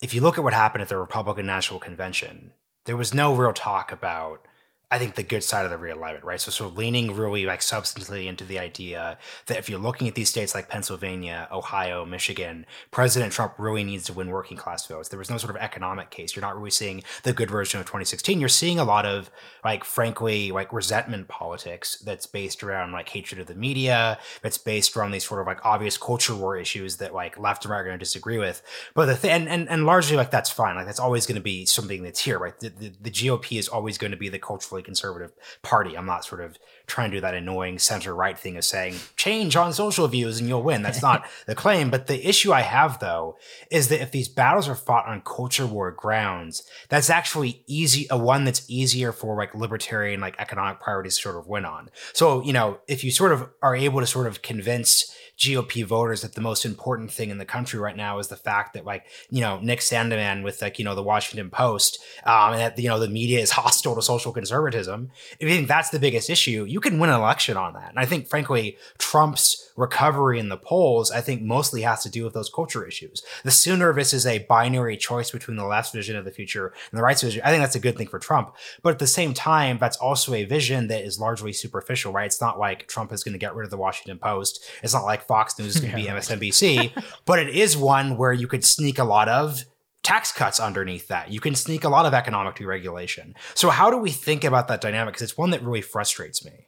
[0.00, 2.52] if you look at what happened at the Republican National Convention,
[2.86, 4.47] there was no real talk about
[4.90, 6.40] I think the good side of the realignment, right?
[6.40, 10.14] So sort of leaning really like substantially into the idea that if you're looking at
[10.14, 15.10] these states like Pennsylvania, Ohio, Michigan, President Trump really needs to win working class votes.
[15.10, 16.34] There was no sort of economic case.
[16.34, 18.40] You're not really seeing the good version of 2016.
[18.40, 19.30] You're seeing a lot of
[19.62, 24.96] like frankly like resentment politics that's based around like hatred of the media, that's based
[24.96, 27.84] around these sort of like obvious culture war issues that like left and right are
[27.84, 28.62] going to disagree with.
[28.94, 30.76] But the thing and, and and largely like that's fine.
[30.76, 32.58] Like that's always going to be something that's here, right?
[32.58, 35.96] The, the, the GOP is always going to be the cultural conservative party.
[35.96, 39.54] I'm not sort of trying to do that annoying center right thing of saying change
[39.54, 40.82] on social views and you'll win.
[40.82, 41.90] That's not the claim.
[41.90, 43.36] But the issue I have though
[43.70, 48.18] is that if these battles are fought on culture war grounds, that's actually easy a
[48.18, 51.90] one that's easier for like libertarian like economic priorities to sort of win on.
[52.12, 56.22] So, you know, if you sort of are able to sort of convince GOP voters
[56.22, 59.06] that the most important thing in the country right now is the fact that like
[59.30, 62.88] you know Nick Sandmann with like you know the Washington Post um, and that you
[62.88, 65.10] know the media is hostile to social conservatism.
[65.38, 67.90] If you think that's the biggest issue, you can win an election on that.
[67.90, 72.24] And I think frankly Trump's recovery in the polls, I think mostly has to do
[72.24, 73.22] with those culture issues.
[73.44, 76.98] The sooner this is a binary choice between the left's vision of the future and
[76.98, 78.54] the right's vision, I think that's a good thing for Trump.
[78.82, 82.26] But at the same time, that's also a vision that is largely superficial, right?
[82.26, 84.64] It's not like Trump is going to get rid of the Washington Post.
[84.82, 88.16] It's not like Fox News is going to yeah, be MSNBC, but it is one
[88.16, 89.64] where you could sneak a lot of
[90.02, 91.30] tax cuts underneath that.
[91.30, 93.34] You can sneak a lot of economic deregulation.
[93.54, 95.14] So how do we think about that dynamic?
[95.14, 96.67] Because it's one that really frustrates me.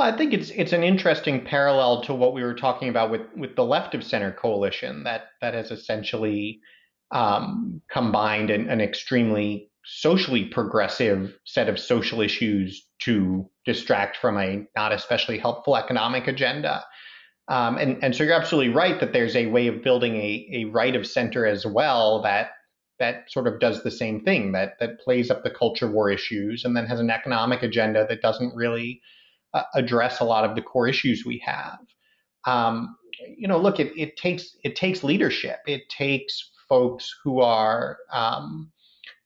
[0.00, 3.56] I think it's it's an interesting parallel to what we were talking about with with
[3.56, 6.60] the left of center coalition that that has essentially
[7.12, 14.66] um, combined an, an extremely socially progressive set of social issues to distract from a
[14.76, 16.84] not especially helpful economic agenda.
[17.48, 20.64] Um, and, and so you're absolutely right that there's a way of building a, a
[20.66, 22.50] right of center as well that
[23.00, 26.64] that sort of does the same thing that that plays up the culture war issues
[26.64, 29.00] and then has an economic agenda that doesn't really
[29.54, 31.78] uh, address a lot of the core issues we have.
[32.46, 32.96] Um,
[33.36, 35.58] you know, look, it, it takes it takes leadership.
[35.66, 38.70] It takes folks who are um,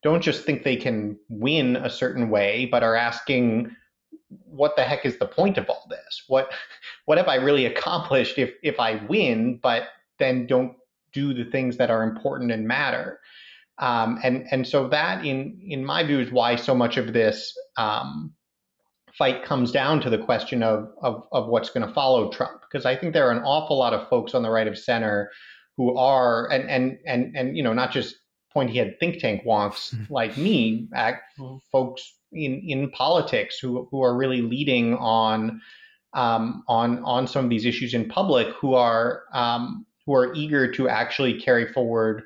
[0.03, 3.75] don't just think they can win a certain way, but are asking,
[4.29, 6.25] what the heck is the point of all this?
[6.29, 6.53] What
[7.07, 9.85] what have I really accomplished if if I win, but
[10.19, 10.77] then don't
[11.13, 13.21] do the things that are important and matter?
[13.79, 17.57] Um, and and so that in in my view is why so much of this
[17.77, 18.33] um,
[19.19, 22.85] fight comes down to the question of of, of what's going to follow Trump because
[22.87, 25.31] I think there are an awful lot of folks on the right of center
[25.77, 28.17] who are and and and and you know not just
[28.53, 30.05] pointy head think tank wonks mm-hmm.
[30.13, 31.39] like me, act,
[31.71, 35.61] folks in in politics who who are really leading on
[36.15, 40.71] um, on on some of these issues in public who are um, who are eager
[40.73, 42.23] to actually carry forward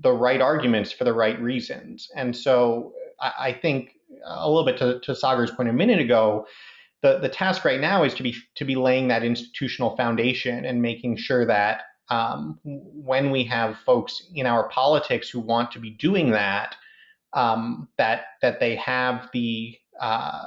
[0.00, 2.08] the right arguments for the right reasons.
[2.16, 3.90] And so I, I think
[4.24, 6.46] a little bit to, to Saagar's point a minute ago,
[7.02, 10.80] the, the task right now is to be to be laying that institutional foundation and
[10.80, 15.90] making sure that um, when we have folks in our politics who want to be
[15.90, 16.76] doing that,
[17.32, 20.44] um, that that they have the uh,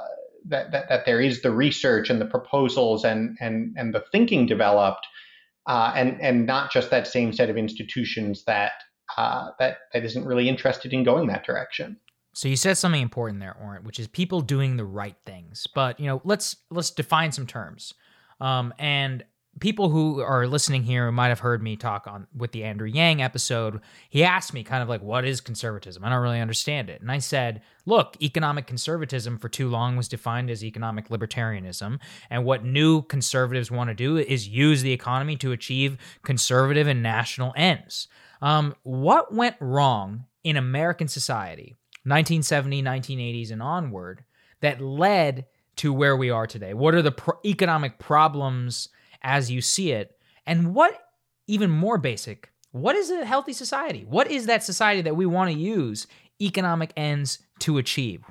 [0.48, 4.46] that, that, that there is the research and the proposals and and and the thinking
[4.46, 5.06] developed,
[5.66, 8.72] uh, and and not just that same set of institutions that
[9.16, 11.98] uh, that that isn't really interested in going that direction.
[12.36, 15.66] So you said something important there, Oren, which is people doing the right things.
[15.74, 17.94] But you know, let's let's define some terms.
[18.42, 19.24] Um, and
[19.58, 23.22] people who are listening here might have heard me talk on with the Andrew Yang
[23.22, 23.80] episode.
[24.10, 27.10] He asked me kind of like, "What is conservatism?" I don't really understand it, and
[27.10, 32.66] I said, "Look, economic conservatism for too long was defined as economic libertarianism, and what
[32.66, 38.08] new conservatives want to do is use the economy to achieve conservative and national ends."
[38.42, 41.74] Um, what went wrong in American society,
[42.06, 44.24] 1970, 1980s, and onward,
[44.60, 46.72] that led to where we are today?
[46.72, 48.88] What are the pro- economic problems
[49.22, 50.16] as you see it?
[50.46, 51.08] And what,
[51.46, 54.04] even more basic, what is a healthy society?
[54.08, 56.06] What is that society that we want to use
[56.40, 58.22] economic ends to achieve?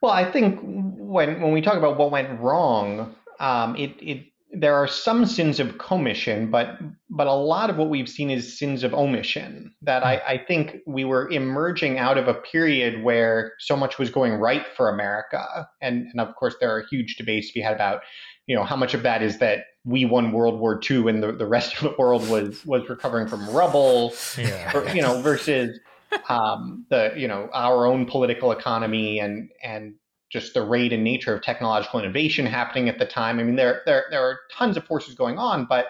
[0.00, 4.74] Well, I think when when we talk about what went wrong, um, it it there
[4.74, 8.84] are some sins of commission, but but a lot of what we've seen is sins
[8.84, 9.74] of omission.
[9.80, 14.10] That I, I think we were emerging out of a period where so much was
[14.10, 17.74] going right for America, and and of course there are huge debates to be had
[17.74, 18.02] about,
[18.46, 21.32] you know, how much of that is that we won World War II and the,
[21.32, 24.76] the rest of the world was was recovering from rubble, yeah.
[24.76, 25.80] or, you know, versus
[26.28, 29.94] um, the you know our own political economy and and
[30.32, 33.38] just the rate and nature of technological innovation happening at the time.
[33.38, 35.88] I mean, there there there are tons of forces going on, but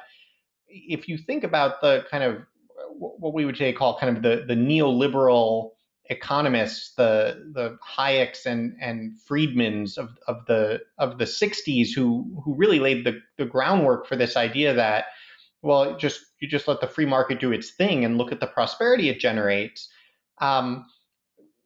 [0.66, 2.42] if you think about the kind of
[2.98, 5.70] what we would today call kind of the the neoliberal
[6.06, 12.54] economists, the the Hayeks and and Friedmans of of the of the 60s who who
[12.54, 15.06] really laid the, the groundwork for this idea that
[15.62, 18.46] well just you just let the free market do its thing and look at the
[18.46, 19.88] prosperity it generates.
[20.40, 20.86] Um,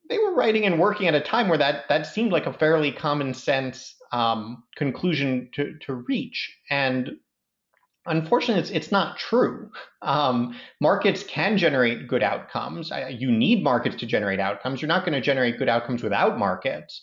[0.08, 2.92] they were writing and working at a time where that that seemed like a fairly
[2.92, 7.16] common sense um, conclusion to to reach, and
[8.06, 9.70] unfortunately, it's it's not true.
[10.02, 12.90] Um, markets can generate good outcomes.
[13.10, 14.80] You need markets to generate outcomes.
[14.80, 17.02] You're not going to generate good outcomes without markets.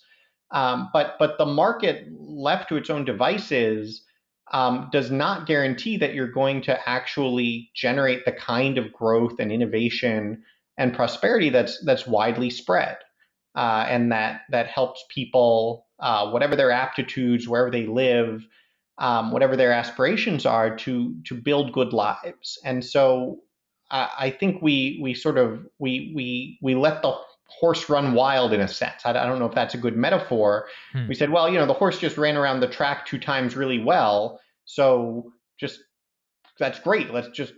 [0.51, 4.03] Um, but but the market left to its own devices
[4.51, 9.51] um, does not guarantee that you're going to actually generate the kind of growth and
[9.51, 10.43] innovation
[10.77, 12.97] and prosperity that's that's widely spread,
[13.55, 18.47] uh, and that that helps people, uh, whatever their aptitudes, wherever they live,
[18.97, 22.57] um, whatever their aspirations are, to to build good lives.
[22.65, 23.39] And so,
[23.91, 27.15] I, I think we we sort of we we we let the
[27.47, 29.05] horse run wild in a sense.
[29.05, 30.67] I, I don't know if that's a good metaphor.
[30.91, 31.07] Hmm.
[31.07, 33.79] We said, well, you know, the horse just ran around the track two times really
[33.79, 35.79] well, so just
[36.57, 37.11] that's great.
[37.11, 37.53] Let's just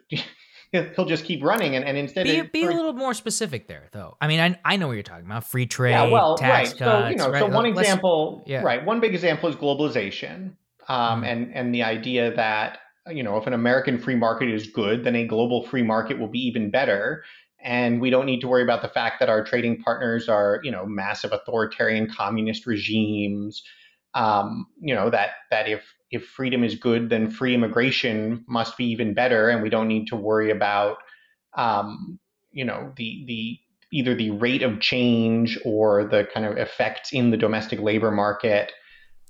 [0.72, 3.88] he'll just keep running and, and instead be, of, be a little more specific there
[3.92, 6.72] though i mean i, I know what you're talking about free trade yeah, well, tax
[6.72, 6.80] right.
[6.80, 7.40] cuts, so you know right?
[7.40, 8.62] so one Let's, example yeah.
[8.62, 10.54] right one big example is globalization
[10.88, 14.68] um, mm and and the idea that you know if an american free market is
[14.68, 17.24] good then a global free market will be even better
[17.66, 20.72] and we don't need to worry about the fact that our trading partners are you
[20.72, 23.64] know massive authoritarian communist regimes
[24.14, 25.84] um, you know that that if
[26.16, 30.08] if freedom is good, then free immigration must be even better, and we don't need
[30.08, 30.98] to worry about
[31.58, 32.20] um,
[32.52, 33.60] you know the the
[33.92, 38.72] either the rate of change or the kind of effects in the domestic labor market.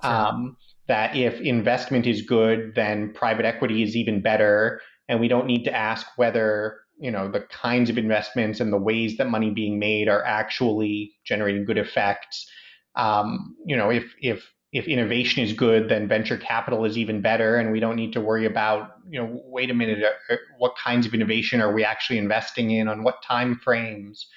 [0.01, 0.11] Sure.
[0.11, 0.57] Um,
[0.87, 4.79] that if investment is good, then private equity is even better,
[5.09, 8.77] and we don't need to ask whether you know the kinds of investments and the
[8.77, 12.47] ways that money being made are actually generating good effects.
[12.95, 17.55] Um, you know, if if if innovation is good, then venture capital is even better,
[17.55, 20.75] and we don't need to worry about you know wait a minute, uh, uh, what
[20.75, 22.89] kinds of innovation are we actually investing in?
[22.89, 24.27] On what time frames.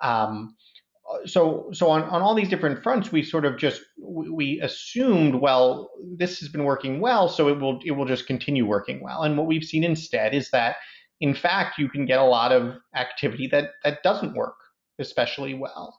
[0.00, 0.54] Um,
[1.26, 5.90] so so on, on all these different fronts we sort of just we assumed well
[6.16, 9.22] this has been working well so it will it will just continue working well.
[9.22, 10.76] And what we've seen instead is that
[11.20, 14.54] in fact you can get a lot of activity that that doesn't work
[15.00, 15.98] especially well.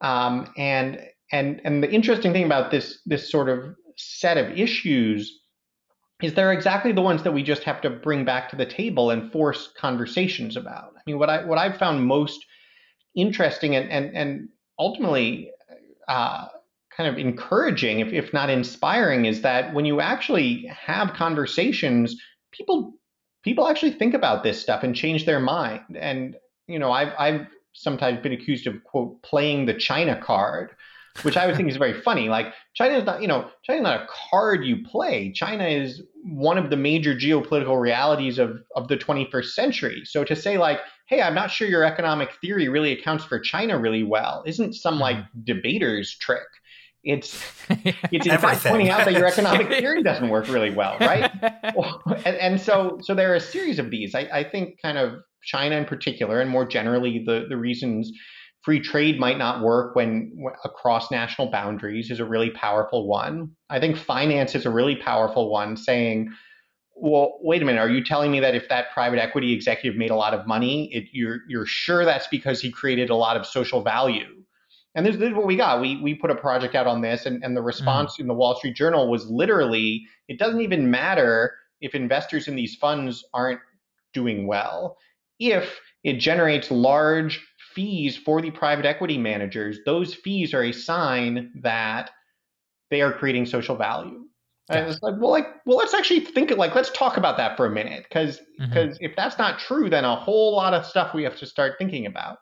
[0.00, 1.00] Um, and
[1.34, 5.40] and and the interesting thing about this this sort of set of issues
[6.22, 9.10] is they're exactly the ones that we just have to bring back to the table
[9.10, 12.44] and force conversations about i mean what i what i've found most
[13.14, 15.50] interesting and and and ultimately
[16.08, 16.46] uh,
[16.96, 22.16] kind of encouraging, if if not inspiring, is that when you actually have conversations,
[22.52, 22.94] people
[23.42, 25.96] people actually think about this stuff and change their mind.
[25.98, 30.70] And you know, I've I've sometimes been accused of quote playing the China card,
[31.22, 32.28] which I would think is very funny.
[32.28, 35.32] Like China is not, you know, China is not a card you play.
[35.32, 40.02] China is one of the major geopolitical realities of of the 21st century.
[40.04, 43.78] So to say like, hey, I'm not sure your economic theory really accounts for China
[43.78, 45.40] really well, isn't some like mm-hmm.
[45.44, 46.42] debater's trick.
[47.04, 47.34] It's
[47.68, 51.30] it's in fact pointing out that your economic theory doesn't work really well, right?
[52.24, 54.14] and, and, so so there are a series of these.
[54.14, 58.10] I, I think kind of China in particular, and more generally the the reasons
[58.64, 63.50] free trade might not work when, when across national boundaries is a really powerful one.
[63.68, 66.32] I think finance is a really powerful one, saying
[66.96, 67.80] well, wait a minute.
[67.80, 70.92] Are you telling me that if that private equity executive made a lot of money,
[70.94, 74.42] it, you're you're sure that's because he created a lot of social value?
[74.94, 75.80] And this, this is what we got.
[75.80, 78.20] We we put a project out on this, and, and the response mm.
[78.20, 82.76] in the Wall Street Journal was literally, it doesn't even matter if investors in these
[82.76, 83.60] funds aren't
[84.12, 84.96] doing well.
[85.40, 87.44] If it generates large
[87.74, 92.10] fees for the private equity managers, those fees are a sign that
[92.90, 94.24] they are creating social value.
[94.70, 97.56] And it's like, well, like, well, let's actually think of like, let's talk about that
[97.56, 99.04] for a minute, because because mm-hmm.
[99.04, 102.06] if that's not true, then a whole lot of stuff we have to start thinking
[102.06, 102.38] about.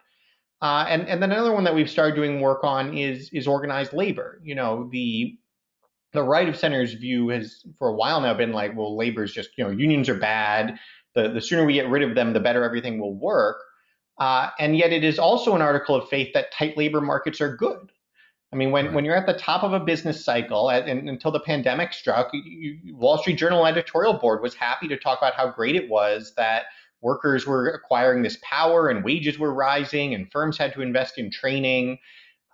[0.61, 3.93] Uh, and and then another one that we've started doing work on is is organized
[3.93, 4.41] labor.
[4.45, 5.37] You know, the
[6.13, 9.51] the right of center's view has for a while now been like, well, labor's just
[9.59, 10.79] you know unions are bad.
[11.17, 13.57] The the sooner we get rid of them, the better everything will work.
[14.23, 17.57] Uh, and yet, it is also an article of faith that tight labor markets are
[17.57, 17.91] good.
[18.53, 18.95] I mean, when, right.
[18.95, 22.31] when you're at the top of a business cycle, at, and, until the pandemic struck,
[22.33, 26.35] you, Wall Street Journal editorial board was happy to talk about how great it was
[26.37, 26.67] that
[27.01, 31.29] workers were acquiring this power and wages were rising and firms had to invest in
[31.29, 31.99] training.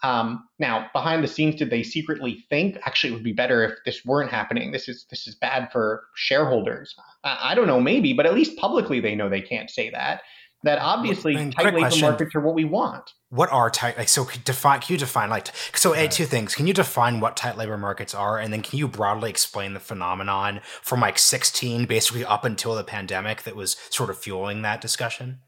[0.03, 3.73] Um, now, behind the scenes, did they secretly think actually it would be better if
[3.85, 4.73] this weren't happening?
[4.73, 6.95] This is this is bad for shareholders.
[7.25, 10.23] I, I don't know, maybe, but at least publicly they know they can't say that
[10.65, 12.03] that obviously tight labor question.
[12.03, 13.13] markets are what we want.
[13.31, 16.11] What are tight like so define can you define like so right.
[16.11, 16.55] two things.
[16.55, 19.81] Can you define what tight labor markets are and then can you broadly explain the
[19.81, 24.81] phenomenon from like 16 basically up until the pandemic that was sort of fueling that
[24.81, 25.41] discussion?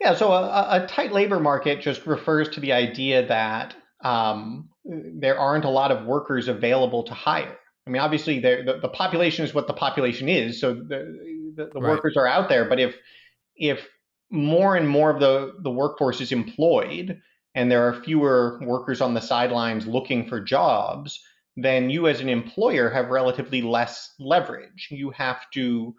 [0.00, 5.38] Yeah, so a, a tight labor market just refers to the idea that um, there
[5.38, 7.58] aren't a lot of workers available to hire.
[7.86, 11.80] I mean, obviously, the, the population is what the population is, so the, the, the
[11.80, 11.90] right.
[11.90, 12.66] workers are out there.
[12.66, 12.94] But if
[13.56, 13.86] if
[14.30, 17.20] more and more of the, the workforce is employed
[17.54, 21.20] and there are fewer workers on the sidelines looking for jobs,
[21.56, 24.88] then you as an employer have relatively less leverage.
[24.90, 25.94] You have to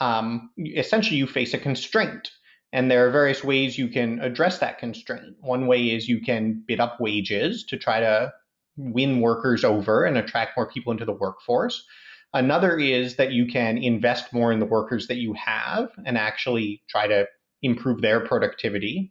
[0.00, 2.30] um, essentially you face a constraint.
[2.72, 5.36] And there are various ways you can address that constraint.
[5.40, 8.32] One way is you can bid up wages to try to
[8.76, 11.84] win workers over and attract more people into the workforce.
[12.32, 16.82] Another is that you can invest more in the workers that you have and actually
[16.88, 17.26] try to
[17.62, 19.10] improve their productivity.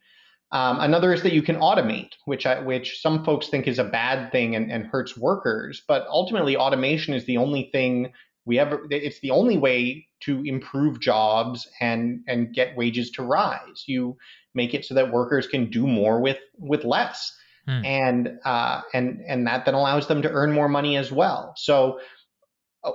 [0.52, 3.84] Um, another is that you can automate, which I, which some folks think is a
[3.84, 5.84] bad thing and, and hurts workers.
[5.88, 8.12] But ultimately, automation is the only thing
[8.46, 8.88] we ever.
[8.90, 13.84] It's the only way to improve jobs and and get wages to rise.
[13.86, 14.18] You
[14.56, 17.32] make it so that workers can do more with with less,
[17.68, 17.86] hmm.
[17.86, 21.54] and uh, and and that then allows them to earn more money as well.
[21.58, 22.00] So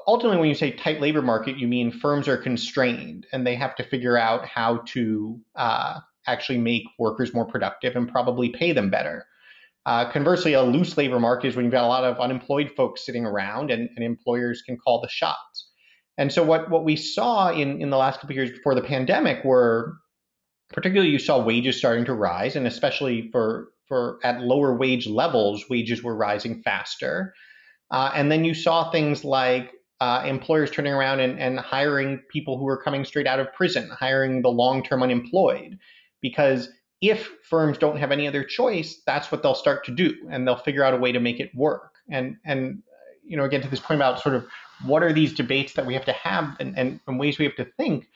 [0.07, 3.76] ultimately when you say tight labor market you mean firms are constrained and they have
[3.76, 8.91] to figure out how to uh, actually make workers more productive and probably pay them
[8.91, 9.26] better.
[9.87, 13.05] Uh, conversely a loose labor market is when you've got a lot of unemployed folks
[13.05, 15.70] sitting around and, and employers can call the shots.
[16.16, 18.80] And so what, what we saw in, in the last couple of years before the
[18.80, 19.99] pandemic were
[20.72, 25.68] particularly you saw wages starting to rise and especially for for at lower wage levels
[25.68, 27.35] wages were rising faster
[27.91, 32.59] Uh, and then you saw things like uh, employers turning around and, and hiring people
[32.59, 35.78] who were coming straight out of prison, hiring the long term unemployed.
[36.20, 36.68] Because
[37.01, 40.57] if firms don't have any other choice, that's what they'll start to do, and they'll
[40.57, 41.93] figure out a way to make it work.
[42.11, 42.82] And and
[43.26, 44.47] you know, again to this point about sort of
[44.85, 47.57] what are these debates that we have to have and, and, and ways we have
[47.57, 48.09] to think.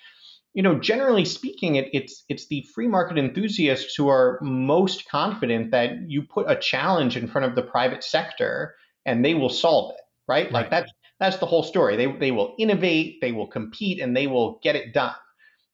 [0.55, 5.71] You know, generally speaking, it, it's it's the free market enthusiasts who are most confident
[5.71, 8.75] that you put a challenge in front of the private sector
[9.07, 10.45] and they will solve it, right?
[10.45, 10.53] right.
[10.53, 11.97] Like that's that's the whole story.
[11.97, 15.15] They they will innovate, they will compete, and they will get it done.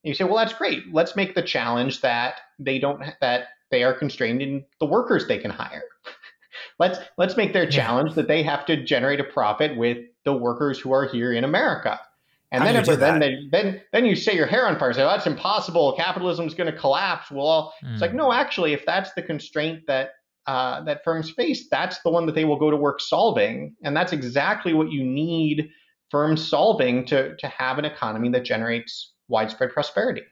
[0.03, 0.93] And you say, well, that's great.
[0.93, 5.39] Let's make the challenge that they don't that they are constrained in the workers they
[5.39, 5.85] can hire.
[6.79, 10.79] let's let's make their challenge that they have to generate a profit with the workers
[10.79, 12.01] who are here in America.
[12.53, 15.03] And How then, then, they, then, then you set your hair on fire and say,
[15.03, 15.93] oh, that's impossible.
[15.97, 17.29] Capitalism is going to collapse.
[17.29, 17.93] Well, mm.
[17.93, 18.19] it's like, hmm.
[18.19, 20.11] no, actually, if that's the constraint that
[20.47, 23.75] uh, that firms face, that's the one that they will go to work solving.
[23.83, 25.71] And that's exactly what you need
[26.11, 30.23] firms solving to, to have an economy that generates widespread prosperity.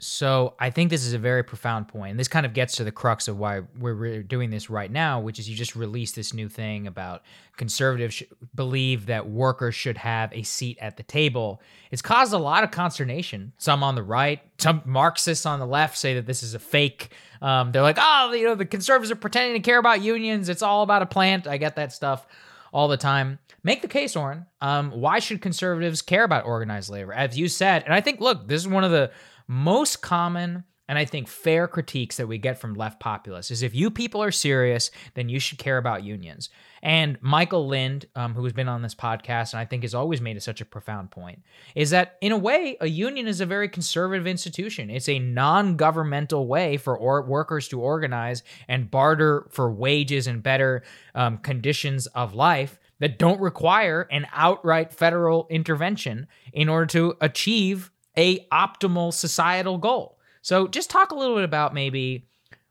[0.00, 2.12] So I think this is a very profound point.
[2.12, 5.20] And this kind of gets to the crux of why we're doing this right now,
[5.20, 7.22] which is you just released this new thing about
[7.56, 8.22] conservatives
[8.54, 11.60] believe that workers should have a seat at the table.
[11.90, 13.52] It's caused a lot of consternation.
[13.58, 17.10] Some on the right, some Marxists on the left say that this is a fake.
[17.42, 20.48] Um, they're like, oh, you know, the conservatives are pretending to care about unions.
[20.48, 21.46] It's all about a plant.
[21.46, 22.26] I get that stuff
[22.72, 23.38] all the time.
[23.62, 24.46] Make the case, Oren.
[24.62, 27.12] Um, why should conservatives care about organized labor?
[27.12, 29.10] As you said, and I think, look, this is one of the
[29.50, 33.76] most common and I think fair critiques that we get from left populists is if
[33.76, 36.50] you people are serious, then you should care about unions.
[36.82, 40.20] And Michael Lind, um, who has been on this podcast and I think has always
[40.20, 41.42] made it such a profound point,
[41.76, 44.90] is that in a way, a union is a very conservative institution.
[44.90, 50.42] It's a non governmental way for or- workers to organize and barter for wages and
[50.42, 50.82] better
[51.14, 57.90] um, conditions of life that don't require an outright federal intervention in order to achieve
[58.16, 60.18] a optimal societal goal.
[60.42, 62.26] So just talk a little bit about maybe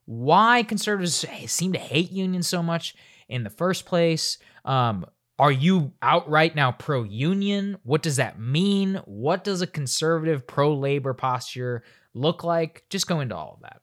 [0.06, 2.96] why conservatives seem to hate unions so much
[3.28, 4.38] in the first place.
[4.66, 5.06] Um,
[5.38, 7.78] are you outright now pro union?
[7.84, 9.02] What does that mean?
[9.06, 11.84] What does a conservative pro labor posture
[12.14, 12.84] look like?
[12.90, 13.82] Just go into all of that.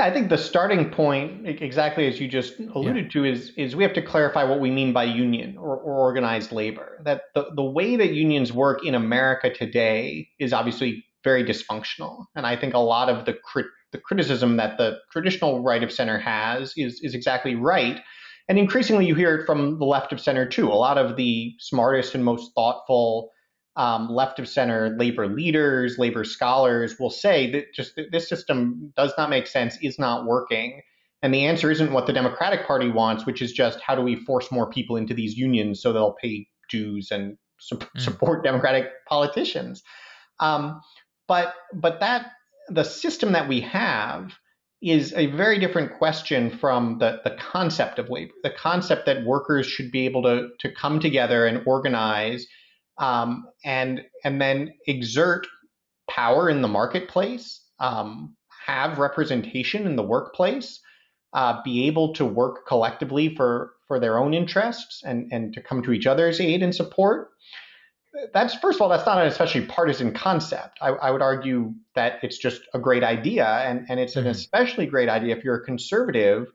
[0.00, 3.10] Yeah, I think the starting point, exactly as you just alluded yeah.
[3.10, 6.52] to, is is we have to clarify what we mean by union or, or, organized
[6.52, 7.02] labor.
[7.04, 12.46] That the, the way that unions work in America today is obviously very dysfunctional, and
[12.46, 16.18] I think a lot of the crit, the criticism that the traditional right of center
[16.18, 18.00] has is is exactly right.
[18.48, 20.68] And increasingly, you hear it from the left of center too.
[20.68, 23.32] A lot of the smartest and most thoughtful
[23.76, 29.12] um, left of center labor leaders, labor scholars will say that just this system does
[29.16, 30.82] not make sense, is not working.
[31.22, 34.16] And the answer isn't what the Democratic Party wants, which is just how do we
[34.16, 38.00] force more people into these unions so they'll pay dues and su- mm.
[38.00, 39.82] support Democratic politicians.
[40.40, 40.80] Um,
[41.28, 42.32] but but that
[42.68, 44.32] the system that we have
[44.82, 49.66] is a very different question from the, the concept of labor, the concept that workers
[49.66, 52.46] should be able to, to come together and organize
[52.98, 55.46] um, and and then exert
[56.08, 58.36] power in the marketplace, um,
[58.66, 60.80] have representation in the workplace,
[61.32, 65.82] uh, be able to work collectively for for their own interests and and to come
[65.82, 67.30] to each other's aid and support.
[68.34, 70.78] That's first of all, that's not an especially partisan concept.
[70.80, 74.26] I, I would argue that it's just a great idea, and and it's mm-hmm.
[74.26, 76.48] an especially great idea if you're a conservative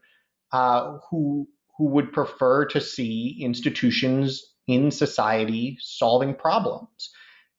[0.52, 7.12] uh, who who would prefer to see institutions in society solving problems.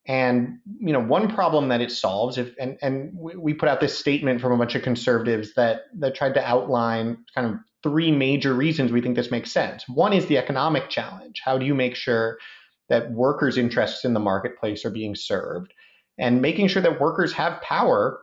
[0.07, 3.97] And you know, one problem that it solves, if and and we put out this
[3.97, 8.53] statement from a bunch of conservatives that that tried to outline kind of three major
[8.53, 9.83] reasons we think this makes sense.
[9.87, 11.41] One is the economic challenge.
[11.43, 12.37] How do you make sure
[12.89, 15.73] that workers' interests in the marketplace are being served?
[16.17, 18.19] And making sure that workers have power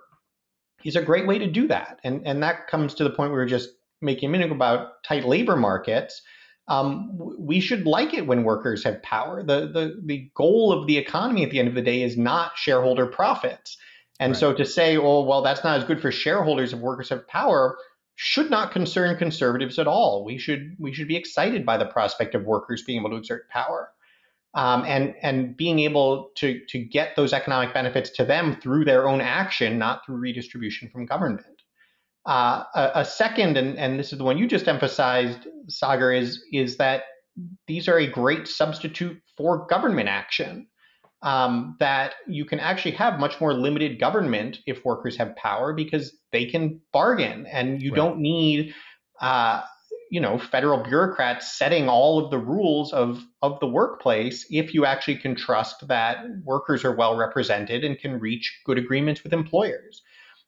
[0.85, 2.01] is a great way to do that.
[2.03, 3.69] And and that comes to the point we were just
[4.01, 6.23] making a minute about tight labor markets
[6.69, 9.43] um, we should like it when workers have power.
[9.43, 12.57] The, the, the goal of the economy at the end of the day is not
[12.57, 13.77] shareholder profits.
[14.21, 14.39] And right.
[14.39, 17.77] so to say, oh, well, that's not as good for shareholders if workers have power
[18.17, 20.25] should not concern conservatives at all.
[20.25, 23.49] We should we should be excited by the prospect of workers being able to exert
[23.51, 23.91] power.
[24.55, 29.09] Um, and and being able to to get those economic benefits to them through their
[29.09, 31.54] own action, not through redistribution from government.
[32.27, 36.43] Uh, a, a, second, and, and this is the one you just emphasized, Saagar, is,
[36.53, 37.03] is that
[37.67, 40.69] these are a great substitute for government action.
[41.23, 46.15] Um, that you can actually have much more limited government if workers have power because
[46.33, 47.97] they can bargain and you right.
[47.97, 48.75] don't need
[49.23, 49.63] uh,
[50.11, 54.85] you know federal bureaucrats setting all of the rules of of the workplace if you
[54.85, 60.03] actually can trust that workers are well represented and can reach good agreements with employers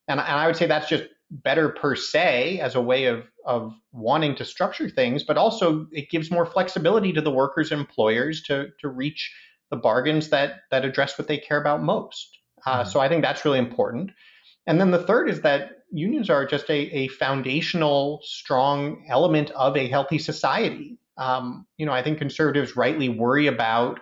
[0.07, 3.73] and, and i would say that's just better per se as a way of of
[3.91, 8.41] wanting to structure things but also it gives more flexibility to the workers and employers
[8.43, 9.33] to to reach
[9.69, 12.89] the bargains that that address what they care about most uh, mm-hmm.
[12.89, 14.11] so i think that's really important
[14.67, 19.77] and then the third is that unions are just a, a foundational, strong element of
[19.77, 20.99] a healthy society.
[21.17, 23.99] Um, you know, I think conservatives rightly worry about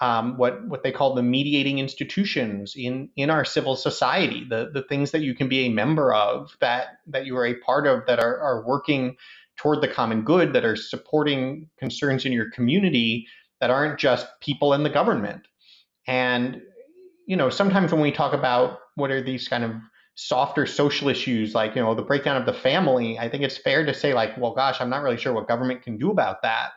[0.00, 4.82] um, what what they call the mediating institutions in in our civil society, the the
[4.82, 8.06] things that you can be a member of, that that you are a part of,
[8.06, 9.16] that are, are working
[9.56, 13.26] toward the common good, that are supporting concerns in your community,
[13.60, 15.42] that aren't just people in the government.
[16.06, 16.60] And
[17.26, 19.72] you know, sometimes when we talk about what are these kind of
[20.16, 23.84] softer social issues like you know the breakdown of the family i think it's fair
[23.84, 26.70] to say like well gosh i'm not really sure what government can do about that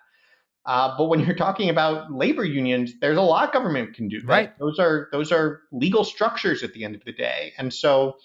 [0.65, 4.57] uh, but when you're talking about labor unions there's a lot government can do right
[4.59, 8.15] those are those are legal structures at the end of the day and so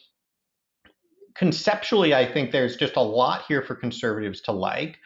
[1.34, 4.98] conceptually i think there's just a lot here for conservatives to like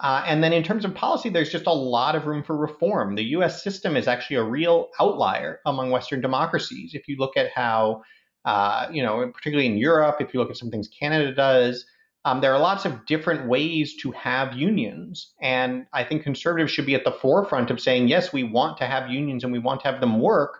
[0.00, 3.16] uh, and then in terms of policy, there's just a lot of room for reform.
[3.16, 6.94] The US system is actually a real outlier among Western democracies.
[6.94, 8.02] If you look at how
[8.44, 11.84] uh, you know, particularly in Europe, if you look at some things Canada does,
[12.24, 15.32] um, there are lots of different ways to have unions.
[15.40, 18.86] And I think conservatives should be at the forefront of saying, yes, we want to
[18.86, 20.58] have unions and we want to have them work.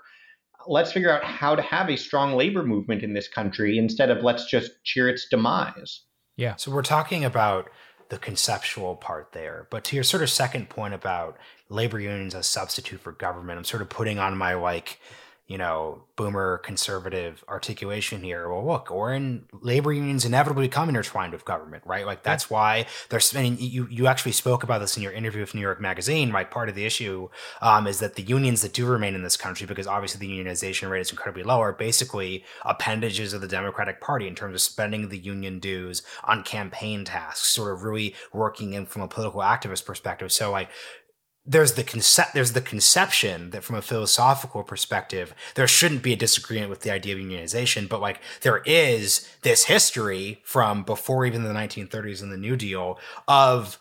[0.67, 4.23] Let's figure out how to have a strong labor movement in this country instead of
[4.23, 6.03] let's just cheer its demise.
[6.37, 6.57] Yeah.
[6.57, 7.69] So we're talking about
[8.09, 9.67] the conceptual part there.
[9.71, 11.37] But to your sort of second point about
[11.69, 15.01] labor unions as substitute for government, I'm sort of putting on my like
[15.49, 18.51] you know, boomer conservative articulation here.
[18.51, 22.05] Well, look, Oren labor unions inevitably come intertwined with government, right?
[22.05, 23.57] Like that's why they're spending.
[23.59, 26.33] you you actually spoke about this in your interview with New York Magazine.
[26.33, 27.31] Right, part of the issue
[27.63, 30.91] um, is that the unions that do remain in this country, because obviously the unionization
[30.91, 35.09] rate is incredibly low, are basically appendages of the Democratic Party in terms of spending
[35.09, 39.87] the union dues on campaign tasks, sort of really working in from a political activist
[39.87, 40.31] perspective.
[40.31, 40.69] So like
[41.49, 46.17] there's the concept there's the conception that from a philosophical perspective there shouldn't be a
[46.17, 51.43] disagreement with the idea of unionization but like there is this history from before even
[51.43, 53.79] the 1930s and the new deal of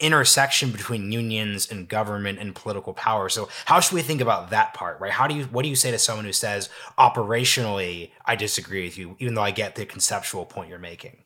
[0.00, 4.74] intersection between unions and government and political power so how should we think about that
[4.74, 6.68] part right how do you what do you say to someone who says
[6.98, 11.16] operationally i disagree with you even though i get the conceptual point you're making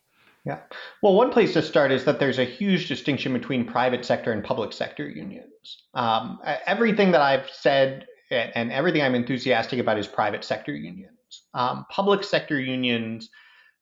[0.48, 0.60] yeah.
[1.02, 4.42] Well, one place to start is that there's a huge distinction between private sector and
[4.42, 5.47] public sector unions.
[5.94, 11.12] Um, everything that I've said and everything I'm enthusiastic about is private sector unions.
[11.54, 13.30] Um, public sector unions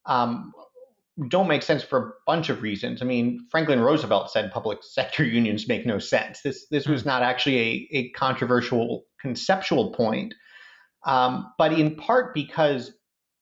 [0.06, 0.52] um,
[1.28, 3.02] don't make sense for a bunch of reasons.
[3.02, 6.42] I mean, Franklin Roosevelt said public sector unions make no sense.
[6.42, 7.08] This this was hmm.
[7.08, 10.34] not actually a, a controversial conceptual point,
[11.06, 12.92] um, but in part because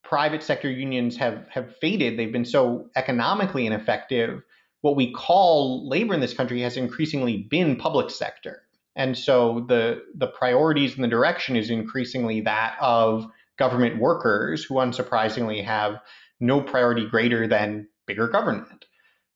[0.02, 2.18] private sector unions have have faded.
[2.18, 4.42] They've been so economically ineffective.
[4.84, 8.64] What we call labor in this country has increasingly been public sector.
[8.94, 13.26] And so the the priorities and the direction is increasingly that of
[13.56, 16.00] government workers who unsurprisingly have
[16.38, 18.84] no priority greater than bigger government.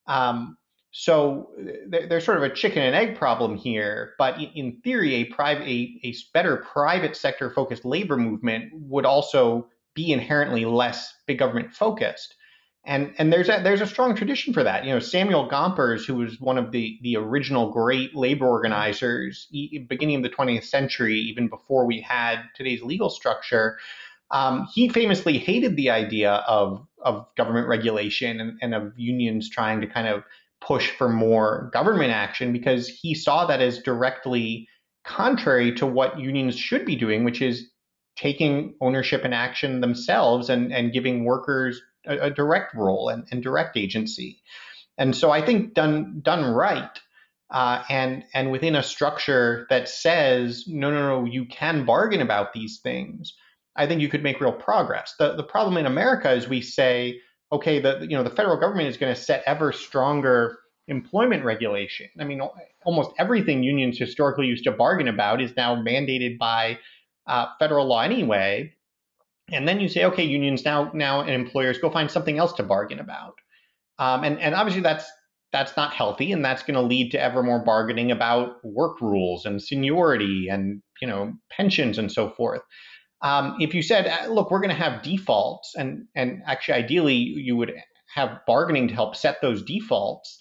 [0.07, 0.59] Um,
[0.91, 1.49] so
[1.89, 5.99] there's sort of a chicken and egg problem here, but in theory, a private, a,
[6.05, 12.35] a better private sector focused labor movement would also be inherently less big government focused.
[12.85, 14.85] And, and there's a there's a strong tradition for that.
[14.85, 19.47] You know, Samuel Gompers, who was one of the the original great labor organizers,
[19.89, 23.79] beginning of the 20th century, even before we had today's legal structure,
[24.31, 29.81] um, he famously hated the idea of of government regulation and, and of unions trying
[29.81, 30.25] to kind of
[30.61, 34.69] push for more government action because he saw that as directly
[35.05, 37.71] contrary to what unions should be doing, which is
[38.17, 43.43] taking ownership and action themselves and, and giving workers a, a direct role and, and,
[43.43, 44.43] direct agency.
[44.97, 46.99] And so I think done done right,
[47.51, 52.53] uh, and and within a structure that says no no no you can bargain about
[52.53, 53.35] these things,
[53.77, 55.15] I think you could make real progress.
[55.19, 57.21] The the problem in America is we say
[57.53, 62.09] okay the you know the federal government is going to set ever stronger employment regulation.
[62.19, 62.41] I mean
[62.85, 66.79] almost everything unions historically used to bargain about is now mandated by
[67.29, 68.75] uh, federal law anyway.
[69.53, 72.63] And then you say, okay, unions now now and employers go find something else to
[72.63, 73.35] bargain about.
[73.99, 75.11] Um, and and obviously that's
[75.53, 79.47] that's not healthy, and that's going to lead to ever more bargaining about work rules
[79.47, 82.61] and seniority and you know pensions and so forth.
[83.23, 87.15] Um, if you said, uh, look, we're going to have defaults, and and actually ideally
[87.15, 87.73] you would
[88.15, 90.39] have bargaining to help set those defaults,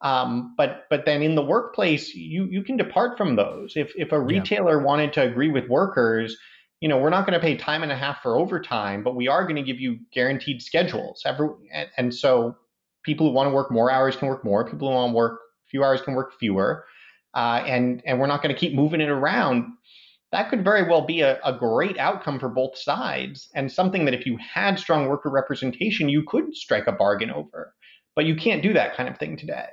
[0.00, 3.72] Um, but but then in the workplace, you you can depart from those.
[3.76, 4.84] If if a retailer yeah.
[4.84, 6.36] wanted to agree with workers,
[6.80, 9.28] you know, we're not going to pay time and a half for overtime, but we
[9.28, 11.22] are going to give you guaranteed schedules.
[11.26, 12.56] Every and, and so
[13.04, 14.64] people who want to work more hours can work more.
[14.64, 16.84] People who want to work few hours can work fewer.
[17.34, 19.64] Uh, and and we're not going to keep moving it around.
[20.32, 24.14] That could very well be a, a great outcome for both sides, and something that
[24.14, 27.74] if you had strong worker representation, you could strike a bargain over.
[28.14, 29.68] But you can't do that kind of thing today.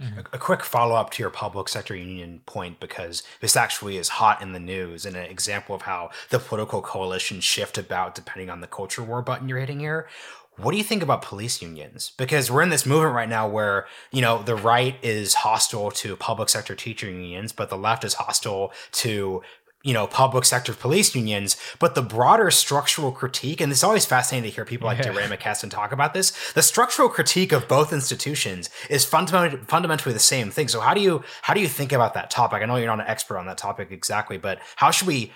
[0.00, 0.20] Mm-hmm.
[0.32, 4.42] A, quick follow up to your public sector union point, because this actually is hot
[4.42, 8.60] in the news and an example of how the political coalitions shift about depending on
[8.60, 10.08] the culture war button you're hitting here.
[10.56, 12.12] What do you think about police unions?
[12.16, 16.16] Because we're in this movement right now where, you know, the right is hostile to
[16.16, 19.42] public sector teacher unions, but the left is hostile to
[19.84, 24.50] you know, public sector police unions, but the broader structural critique, and it's always fascinating
[24.50, 25.12] to hear people like yeah.
[25.12, 26.52] DeRay McKesson talk about this.
[26.54, 30.68] The structural critique of both institutions is fundamentally fundamentally the same thing.
[30.68, 32.62] So how do you how do you think about that topic?
[32.62, 35.32] I know you're not an expert on that topic exactly, but how should we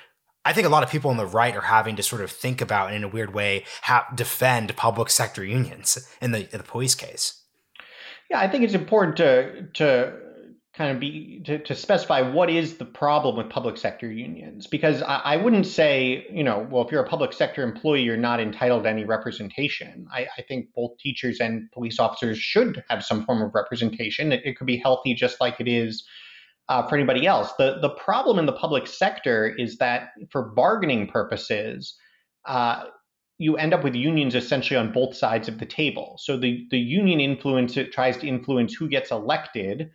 [0.47, 2.63] I think a lot of people on the right are having to sort of think
[2.63, 6.65] about, and in a weird way, how defend public sector unions in the, in the
[6.65, 7.43] police case.
[8.31, 10.28] Yeah, I think it's important to to
[10.79, 14.69] kind of be to, to specify what is the problem with public sector unions.
[14.69, 18.17] Because I, I, wouldn't say you know well if you're a public sector employee you're
[18.17, 20.07] not entitled to any representation.
[20.13, 24.31] I, I think both teachers and police officers should have some form of representation.
[24.31, 26.05] It, it could be healthy just like it is
[26.69, 27.53] uh, for anybody else.
[27.59, 31.97] The the problem in the public sector is that for bargaining purposes
[32.47, 32.85] uh,
[33.39, 36.21] you end up with unions essentially on both sides of the table.
[36.21, 39.91] So the the union influence it tries to influence who gets elected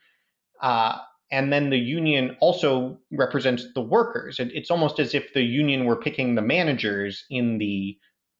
[0.63, 0.97] uh,
[1.31, 4.39] and then the union also represents the workers.
[4.39, 7.97] It, it's almost as if the union were picking the managers in the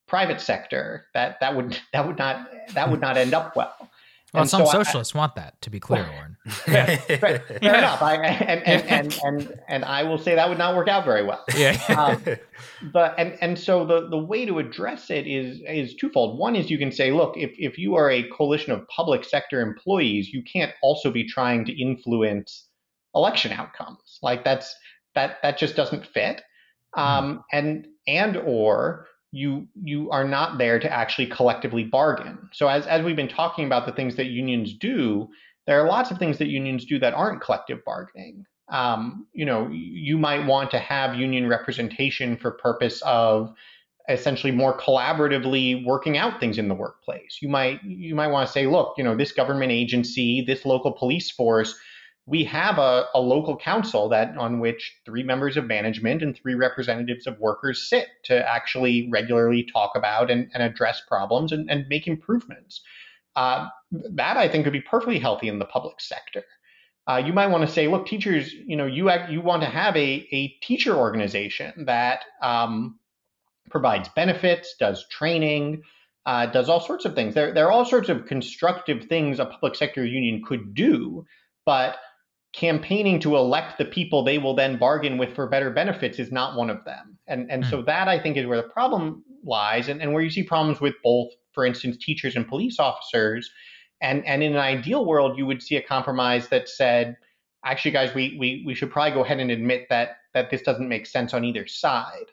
[0.08, 1.06] private sector.
[1.14, 3.90] That that would that would not that would not end up well.
[4.34, 6.38] Well, and some so socialists I, want that, to be clear, Oren.
[6.68, 8.02] yeah, fair, fair enough.
[8.02, 11.24] I, and, and, and, and, and I will say that would not work out very
[11.24, 11.46] well.
[11.56, 11.80] Yeah.
[11.96, 12.24] um,
[12.92, 16.40] but and and so the, the way to address it is is twofold.
[16.40, 19.62] One is you can say, look, if, if you are a coalition of public sector
[19.62, 22.70] employees, you can't also be trying to influence
[23.14, 24.18] election outcomes.
[24.24, 24.76] Like that's
[25.14, 26.42] that that just doesn't fit.
[26.96, 27.02] Hmm.
[27.02, 27.44] Um, mm.
[27.52, 32.38] and and or you you are not there to actually collectively bargain.
[32.54, 35.28] So as as we've been talking about the things that unions do,
[35.66, 38.46] there are lots of things that unions do that aren't collective bargaining.
[38.70, 43.54] Um, you know, you might want to have union representation for purpose of
[44.08, 47.40] essentially more collaboratively working out things in the workplace.
[47.42, 50.92] You might you might want to say, look, you know, this government agency, this local
[50.92, 51.76] police force
[52.26, 56.56] we have a, a local council that on which three members of management and three
[56.56, 61.86] representatives of workers sit to actually regularly talk about and, and address problems and, and
[61.90, 62.82] make improvements.
[63.36, 66.44] Uh, that I think would be perfectly healthy in the public sector.
[67.08, 69.96] Uh, you might want to say, look, teachers, you know, you you want to have
[69.98, 73.00] a, a teacher organization that um,
[73.70, 75.82] provides benefits, does training,
[76.26, 77.34] uh, does all sorts of things.
[77.34, 81.26] There, there are all sorts of constructive things a public sector union could do,
[81.66, 81.98] but
[82.54, 86.56] campaigning to elect the people they will then bargain with for better benefits is not
[86.56, 87.18] one of them.
[87.28, 87.70] And and mm.
[87.70, 90.80] so that I think is where the problem lies and, and where you see problems
[90.80, 93.50] with both, for instance, teachers and police officers.
[94.02, 97.18] And and in an ideal world, you would see a compromise that said,
[97.66, 100.90] actually, guys, we we we should probably go ahead and admit that that this doesn't
[100.90, 102.32] make sense on either side.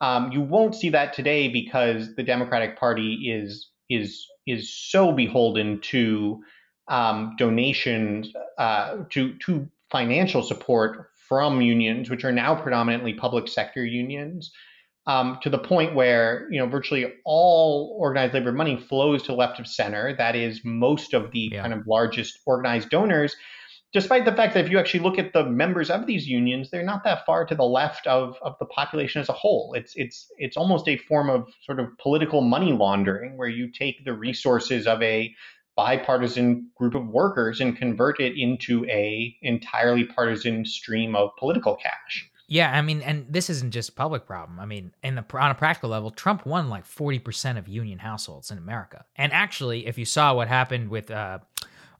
[0.00, 5.80] Um, you won't see that today because the Democratic Party is is is so beholden
[5.80, 6.42] to
[6.90, 13.84] um, donations uh, to to financial support from unions, which are now predominantly public sector
[13.84, 14.52] unions,
[15.06, 19.58] um, to the point where you know virtually all organized labor money flows to left
[19.58, 20.14] of center.
[20.16, 21.62] That is most of the yeah.
[21.62, 23.34] kind of largest organized donors.
[23.92, 26.84] Despite the fact that if you actually look at the members of these unions, they're
[26.84, 29.74] not that far to the left of, of the population as a whole.
[29.74, 34.04] It's it's it's almost a form of sort of political money laundering where you take
[34.04, 35.34] the resources of a
[35.80, 42.30] bipartisan group of workers and convert it into a entirely partisan stream of political cash.
[42.48, 44.60] Yeah, I mean, and this isn't just a public problem.
[44.60, 47.98] I mean, in the on a practical level, Trump won like forty percent of union
[47.98, 49.04] households in America.
[49.16, 51.38] And actually, if you saw what happened with uh,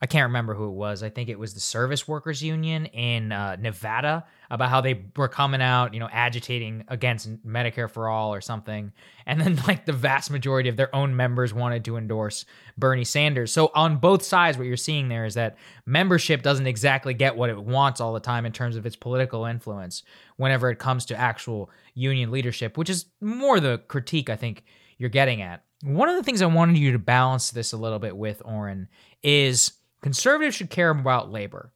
[0.03, 1.03] I can't remember who it was.
[1.03, 5.28] I think it was the Service Workers Union in uh, Nevada about how they were
[5.28, 8.92] coming out, you know, agitating against Medicare for all or something.
[9.26, 12.46] And then, like, the vast majority of their own members wanted to endorse
[12.78, 13.53] Bernie Sanders.
[13.53, 17.51] So, on both sides, what you're seeing there is that membership doesn't exactly get what
[17.51, 20.03] it wants all the time in terms of its political influence
[20.36, 24.64] whenever it comes to actual union leadership, which is more the critique I think
[24.96, 25.62] you're getting at.
[25.82, 28.88] One of the things I wanted you to balance this a little bit with, Oren,
[29.22, 31.72] is conservatives should care about labor.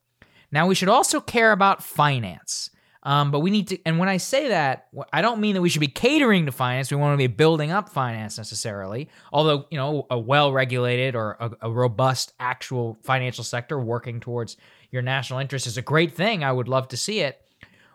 [0.50, 2.70] Now, we should also care about finance.
[3.04, 5.68] Um, but we need to, and when I say that, I don't mean that we
[5.68, 6.90] should be catering to finance.
[6.90, 9.10] We want to be building up finance necessarily.
[9.30, 14.56] Although, you know, a well regulated or a, a, robust actual financial sector working towards
[14.90, 16.42] your national interest is a great thing.
[16.42, 17.42] I would love to see it.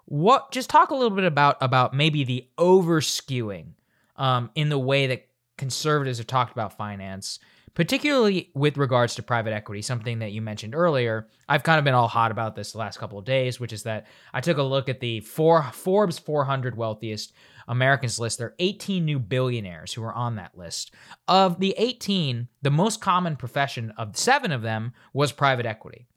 [0.05, 3.73] What, just talk a little bit about, about maybe the over skewing
[4.15, 5.27] um, in the way that
[5.57, 7.39] conservatives have talked about finance
[7.73, 11.27] particularly with regards to private equity, something that you mentioned earlier.
[11.47, 13.83] I've kind of been all hot about this the last couple of days, which is
[13.83, 17.33] that I took a look at the four, Forbes 400 wealthiest
[17.67, 18.39] Americans list.
[18.39, 20.93] There are 18 new billionaires who are on that list.
[21.27, 26.07] Of the 18, the most common profession of seven of them was private equity.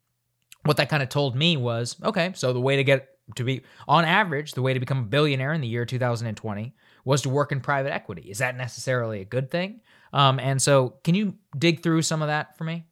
[0.64, 3.62] What that kind of told me was okay, so the way to get to be,
[3.88, 6.74] on average, the way to become a billionaire in the year 2020
[7.05, 8.30] was to work in private equity.
[8.30, 9.80] Is that necessarily a good thing?
[10.12, 12.84] Um, and so, can you dig through some of that for me?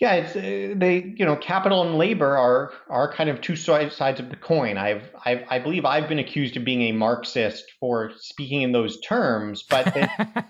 [0.00, 4.20] Yeah, it's uh, they you know capital and labor are are kind of two sides
[4.20, 4.78] of the coin.
[4.78, 9.00] I've, I've I believe I've been accused of being a Marxist for speaking in those
[9.00, 10.44] terms, but the,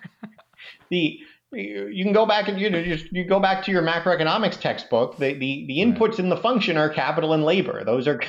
[0.91, 1.21] the
[1.53, 5.17] you can go back and you know just you go back to your macroeconomics textbook.
[5.17, 6.19] The the, the inputs right.
[6.19, 7.85] in the function are capital and labor.
[7.85, 8.21] Those are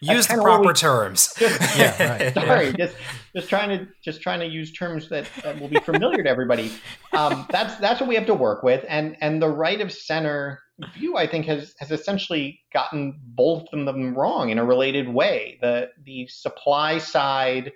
[0.00, 1.34] use the proper we, terms.
[1.38, 2.34] Just, yeah, right.
[2.34, 2.96] Sorry, just
[3.34, 6.72] just trying to just trying to use terms that, that will be familiar to everybody.
[7.12, 10.60] Um, that's that's what we have to work with, and and the right of center
[10.94, 15.58] view I think has has essentially gotten both of them wrong in a related way.
[15.60, 17.72] The the supply side,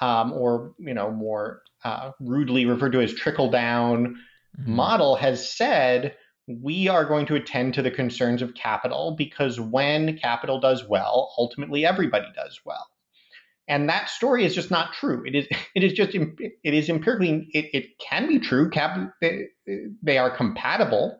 [0.00, 4.16] um, or you know more uh, rudely referred to as trickle down
[4.58, 4.74] mm-hmm.
[4.74, 6.14] model has said
[6.46, 11.32] we are going to attend to the concerns of capital because when capital does well,
[11.38, 12.86] ultimately everybody does well.
[13.68, 15.22] And that story is just not true.
[15.24, 15.46] It is.
[15.74, 16.10] It is just.
[16.14, 17.48] It is empirically.
[17.54, 18.68] It, it can be true.
[18.68, 19.46] Cap, they,
[20.02, 21.18] they are compatible.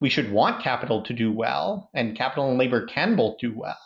[0.00, 3.78] We should want capital to do well, and capital and labor can both do well.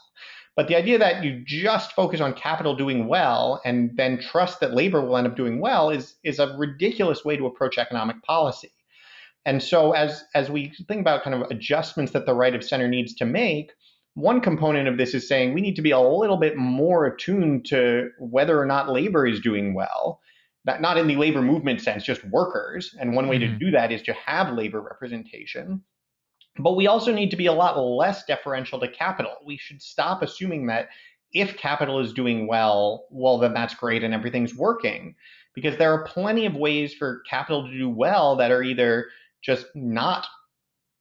[0.58, 4.74] But the idea that you just focus on capital doing well and then trust that
[4.74, 8.72] labor will end up doing well is, is a ridiculous way to approach economic policy.
[9.46, 12.88] And so as, as we think about kind of adjustments that the right of center
[12.88, 13.70] needs to make,
[14.14, 17.64] one component of this is saying we need to be a little bit more attuned
[17.66, 20.20] to whether or not labor is doing well.
[20.64, 22.96] Not, not in the labor movement sense, just workers.
[22.98, 23.52] And one way mm-hmm.
[23.52, 25.84] to do that is to have labor representation.
[26.58, 29.36] But we also need to be a lot less deferential to capital.
[29.44, 30.88] We should stop assuming that
[31.32, 35.14] if capital is doing well, well, then that's great and everything's working.
[35.54, 39.06] Because there are plenty of ways for capital to do well that are either
[39.42, 40.26] just not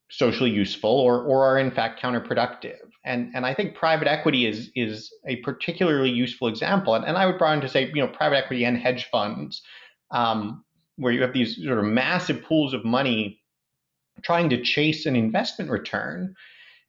[0.09, 2.77] socially useful or, or are in fact counterproductive.
[3.03, 6.95] And, and I think private equity is, is a particularly useful example.
[6.95, 9.61] And, and I would broaden to say, you know, private equity and hedge funds,
[10.11, 10.63] um,
[10.95, 13.39] where you have these sort of massive pools of money
[14.23, 16.35] trying to chase an investment return.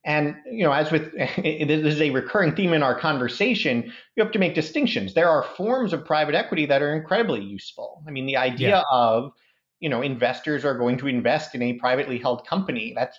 [0.05, 4.33] And you know, as with this is a recurring theme in our conversation, you have
[4.33, 5.15] to make distinctions.
[5.15, 8.03] There are forms of private equity that are incredibly useful.
[8.07, 8.83] I mean, the idea yeah.
[8.91, 9.33] of
[9.81, 13.19] you know investors are going to invest in a privately held company that's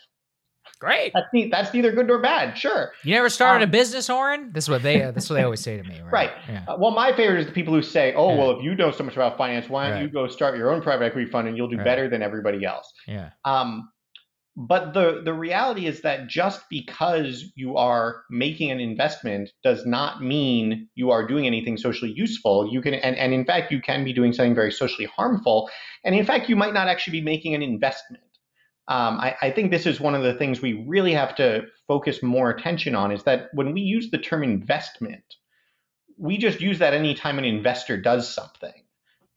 [0.79, 1.11] great.
[1.13, 2.57] That's, neat that's neither good nor bad.
[2.57, 2.91] Sure.
[3.03, 4.51] You never started um, a business, Oren?
[4.53, 5.03] This is what they.
[5.03, 5.99] Uh, this is what they always say to me.
[6.01, 6.11] Right.
[6.11, 6.31] right.
[6.47, 6.63] Yeah.
[6.67, 8.37] Uh, well, my favorite is the people who say, "Oh, yeah.
[8.37, 10.01] well, if you know so much about finance, why don't right.
[10.03, 11.85] you go start your own private equity fund and you'll do right.
[11.85, 13.31] better than everybody else?" Yeah.
[13.45, 13.89] Um,
[14.59, 20.21] but the the reality is that just because you are making an investment does not
[20.21, 22.69] mean you are doing anything socially useful.
[22.69, 25.69] You can and, and in fact you can be doing something very socially harmful.
[26.03, 28.23] And in fact you might not actually be making an investment.
[28.89, 32.21] Um, I, I think this is one of the things we really have to focus
[32.21, 35.23] more attention on is that when we use the term investment
[36.17, 38.73] we just use that anytime an investor does something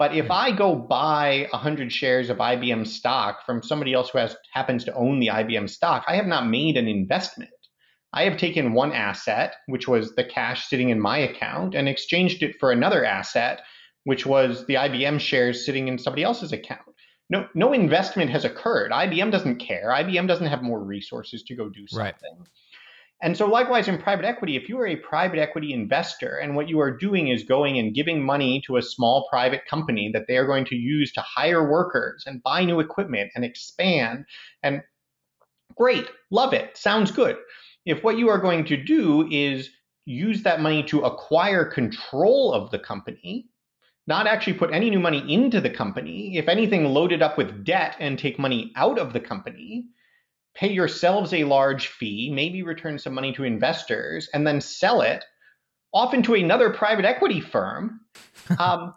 [0.03, 0.33] but if hmm.
[0.33, 4.95] I go buy 100 shares of IBM stock from somebody else who has happens to
[4.97, 7.53] own the IBM stock, I have not made an investment.
[8.13, 12.43] I have taken one asset, which was the cash sitting in my account, and exchanged
[12.43, 13.61] it for another asset,
[14.03, 16.81] which was the IBM shares sitting in somebody else's account.
[17.31, 18.91] No, no investment has occurred.
[18.91, 19.91] IBM doesn't care.
[19.91, 22.39] IBM doesn't have more resources to go do something.
[22.41, 22.49] Right.
[23.23, 26.69] And so, likewise, in private equity, if you are a private equity investor and what
[26.69, 30.37] you are doing is going and giving money to a small private company that they
[30.37, 34.25] are going to use to hire workers and buy new equipment and expand,
[34.65, 34.83] and
[35.77, 37.37] great, love it, sounds good.
[37.87, 39.71] If what you are going to do is
[40.05, 43.49] use that money to acquire control of the company,
[44.09, 47.65] not actually put any new money into the company, if anything, load it up with
[47.65, 49.87] debt and take money out of the company,
[50.55, 55.25] pay yourselves a large fee, maybe return some money to investors, and then sell it,
[55.93, 58.01] often to another private equity firm,
[58.59, 58.95] um,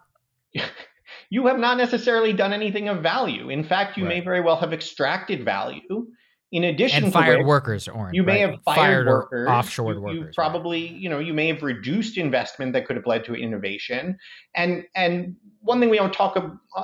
[1.30, 3.50] you have not necessarily done anything of value.
[3.50, 4.16] In fact, you right.
[4.16, 6.06] may very well have extracted value.
[6.52, 8.14] In addition and to fired which, workers, Oren.
[8.14, 8.50] you may right?
[8.52, 10.16] have fired, or workers, offshore you, workers.
[10.16, 10.34] You right.
[10.34, 14.16] probably, you know, you may have reduced investment that could have led to innovation.
[14.54, 16.36] And and one thing we don't talk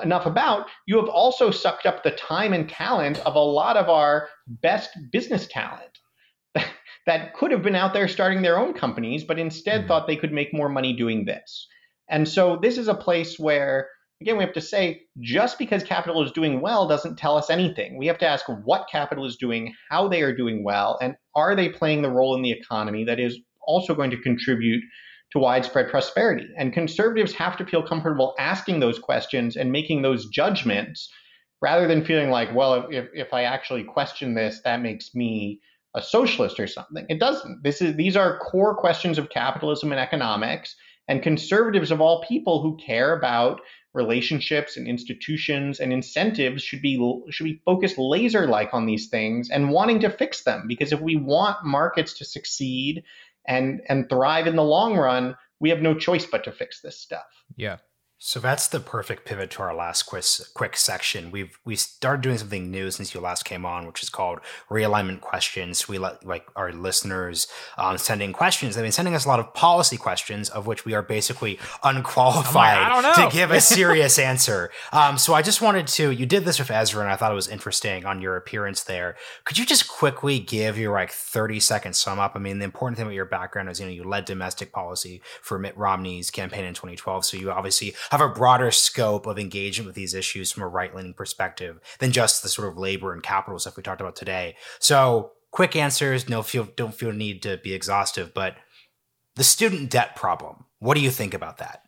[0.03, 3.89] enough about, you have also sucked up the time and talent of a lot of
[3.89, 6.01] our best business talent
[7.07, 9.89] that could have been out there starting their own companies, but instead Mhm.
[9.89, 11.69] thought they could make more money doing this.
[12.11, 13.89] And so this is a place where
[14.23, 17.99] again, we have to say just because capital is doing well doesn't tell us anything.
[17.99, 21.55] We have to ask what capital is doing, how they are doing well, and are
[21.55, 24.83] they playing the role in the economy that is also going to contribute
[25.33, 26.47] to widespread prosperity.
[26.57, 31.11] And conservatives have to feel comfortable asking those questions and making those judgments
[31.63, 35.61] rather than feeling like, well, if, if I actually question this, that makes me
[35.95, 37.07] a socialist or something.
[37.09, 37.63] It doesn't.
[37.63, 40.75] This is these are core questions of capitalism and economics.
[41.09, 43.61] And conservatives of all people who care about
[43.95, 49.51] relationships and institutions and incentives should be should be focused laser like on these things
[49.51, 50.65] and wanting to fix them.
[50.67, 53.05] Because if we want markets to succeed
[53.47, 56.99] and and thrive in the long run we have no choice but to fix this
[56.99, 57.27] stuff.
[57.57, 57.79] Yeah
[58.25, 61.33] so that's the perfect pivot to our last quick, quick section.
[61.33, 64.39] We've we started doing something new since you last came on, which is called
[64.71, 65.89] realignment questions.
[65.89, 68.77] We let like our listeners um, send in questions.
[68.77, 73.03] They've been sending us a lot of policy questions, of which we are basically unqualified
[73.03, 74.71] like, to give a serious answer.
[74.93, 76.13] Um, so I just wanted to.
[76.13, 79.17] You did this with Ezra, and I thought it was interesting on your appearance there.
[79.45, 82.37] Could you just quickly give your like thirty second sum up?
[82.37, 85.23] I mean, the important thing about your background is you know you led domestic policy
[85.41, 89.87] for Mitt Romney's campaign in 2012, so you obviously have a broader scope of engagement
[89.87, 93.23] with these issues from a right leaning perspective than just the sort of labor and
[93.23, 94.55] capital stuff we talked about today.
[94.81, 96.29] So, quick answers.
[96.29, 98.57] No feel don't feel need to be exhaustive, but
[99.37, 100.67] the student debt problem.
[100.79, 101.85] What do you think about that?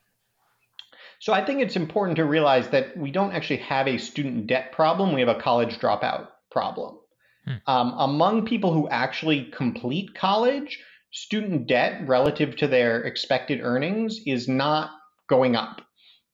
[1.18, 4.72] So I think it's important to realize that we don't actually have a student debt
[4.72, 5.12] problem.
[5.12, 6.96] We have a college dropout problem.
[7.44, 7.52] Hmm.
[7.66, 10.78] Um, among people who actually complete college,
[11.12, 14.90] student debt relative to their expected earnings is not
[15.28, 15.82] going up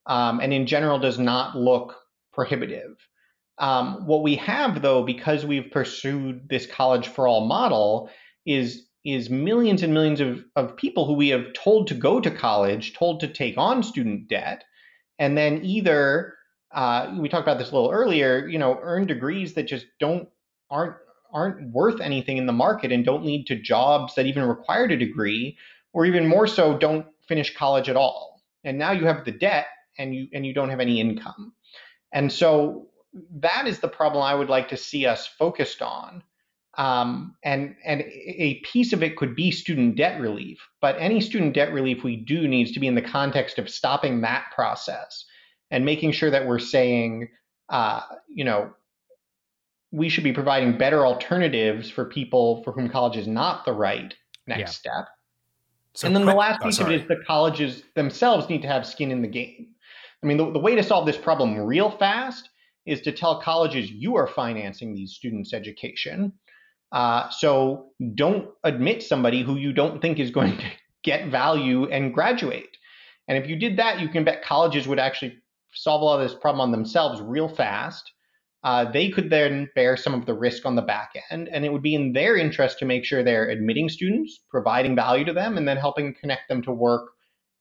[0.06, 1.96] um, and in general does not look
[2.32, 2.96] prohibitive.
[3.58, 8.10] Um, what we have, though, because we've pursued this college for all model,
[8.46, 12.30] is is millions and millions of, of people who we have told to go to
[12.30, 14.64] college, told to take on student debt,
[15.18, 16.34] and then either
[16.72, 20.28] uh, we talked about this a little earlier, you know, earn degrees that just don't
[20.70, 20.96] aren't
[21.32, 24.98] aren't worth anything in the market and don't lead to jobs that even require a
[24.98, 25.56] degree,
[25.92, 28.42] or even more so, don't finish college at all.
[28.64, 29.66] And now you have the debt
[30.00, 31.52] and you and you don't have any income.
[32.12, 32.88] And so
[33.38, 36.22] that is the problem I would like to see us focused on.
[36.78, 41.54] Um, and and a piece of it could be student debt relief, but any student
[41.54, 45.24] debt relief we do needs to be in the context of stopping that process
[45.70, 47.28] and making sure that we're saying,
[47.68, 48.72] uh, you know,
[49.90, 54.14] we should be providing better alternatives for people for whom college is not the right
[54.46, 54.92] next yeah.
[54.92, 55.08] step.
[55.94, 58.62] So and then quick, the last piece oh, of it is the colleges themselves need
[58.62, 59.74] to have skin in the game.
[60.22, 62.48] I mean, the, the way to solve this problem real fast
[62.86, 66.32] is to tell colleges you are financing these students' education.
[66.92, 70.64] Uh, so don't admit somebody who you don't think is going to
[71.04, 72.76] get value and graduate.
[73.28, 75.38] And if you did that, you can bet colleges would actually
[75.72, 78.10] solve a lot of this problem on themselves real fast.
[78.62, 81.72] Uh, they could then bear some of the risk on the back end, and it
[81.72, 85.56] would be in their interest to make sure they're admitting students, providing value to them,
[85.56, 87.12] and then helping connect them to work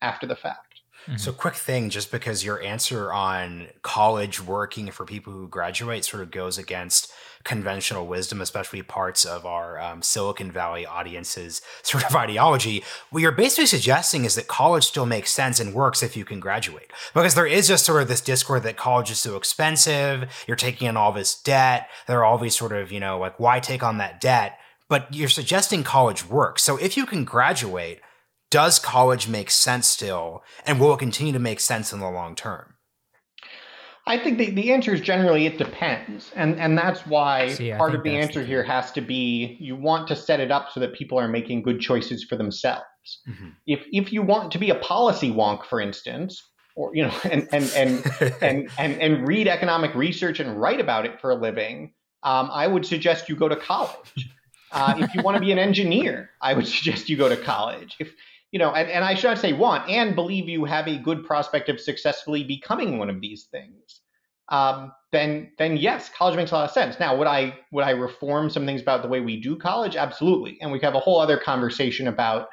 [0.01, 0.68] after the fact.
[1.09, 1.17] Mm-hmm.
[1.17, 6.21] So, quick thing, just because your answer on college working for people who graduate sort
[6.21, 7.11] of goes against
[7.43, 13.31] conventional wisdom, especially parts of our um, Silicon Valley audience's sort of ideology, what you're
[13.31, 16.91] basically suggesting is that college still makes sense and works if you can graduate.
[17.15, 20.87] Because there is just sort of this discord that college is so expensive, you're taking
[20.87, 23.81] in all this debt, there are all these sort of, you know, like, why take
[23.81, 24.59] on that debt?
[24.89, 26.61] But you're suggesting college works.
[26.61, 28.01] So, if you can graduate,
[28.49, 32.35] does college make sense still and will it continue to make sense in the long
[32.35, 32.75] term?
[34.07, 37.93] I think the, the answer is generally it depends and and that's why See, part
[37.93, 40.79] of the answer the here has to be you want to set it up so
[40.79, 42.85] that people are making good choices for themselves.
[43.27, 43.49] Mm-hmm.
[43.65, 46.43] if if you want to be a policy wonk for instance
[46.75, 48.03] or you know and and and
[48.41, 51.93] and, and, and, read economic research and write about it for a living
[52.23, 54.29] um, i would suggest you go to college.
[54.71, 57.95] Uh, if you want to be an engineer i would suggest you go to college.
[57.99, 58.13] If
[58.51, 61.25] you know, and, and I should not say want and believe you have a good
[61.25, 64.01] prospect of successfully becoming one of these things,
[64.49, 66.99] um, then then yes, college makes a lot of sense.
[66.99, 69.95] Now, would I would I reform some things about the way we do college?
[69.95, 72.47] Absolutely, and we could have a whole other conversation about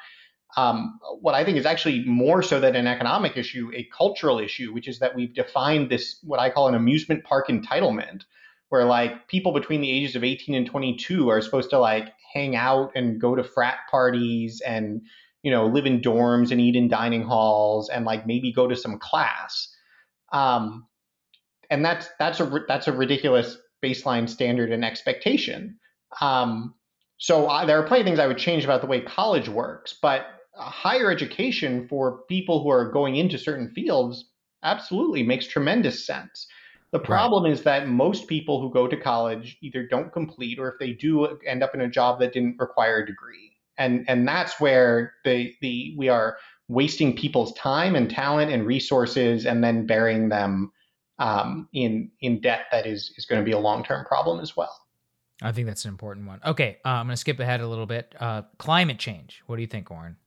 [0.55, 4.73] um, what I think is actually more so than an economic issue, a cultural issue,
[4.73, 8.23] which is that we've defined this what I call an amusement park entitlement,
[8.69, 12.55] where like people between the ages of 18 and 22 are supposed to like hang
[12.55, 15.01] out and go to frat parties and
[15.47, 18.75] you know live in dorms and eat in dining halls and like maybe go to
[18.75, 19.73] some class
[20.33, 20.85] um,
[21.69, 25.79] and that's that's a that's a ridiculous baseline standard and expectation
[26.19, 26.75] um,
[27.17, 29.95] so I, there are plenty of things i would change about the way college works
[30.01, 34.25] but higher education for people who are going into certain fields
[34.63, 36.45] absolutely makes tremendous sense
[36.91, 37.53] the problem right.
[37.53, 41.25] is that most people who go to college either don't complete or if they do
[41.45, 43.56] end up in a job that didn't require a degree.
[43.77, 49.45] And and that's where the the we are wasting people's time and talent and resources
[49.45, 50.71] and then burying them
[51.19, 54.55] um, in in debt that is is going to be a long term problem as
[54.55, 54.75] well.
[55.41, 56.39] I think that's an important one.
[56.45, 58.15] Okay, uh, I'm going to skip ahead a little bit.
[58.19, 59.43] Uh, climate change.
[59.45, 60.17] What do you think, Oren?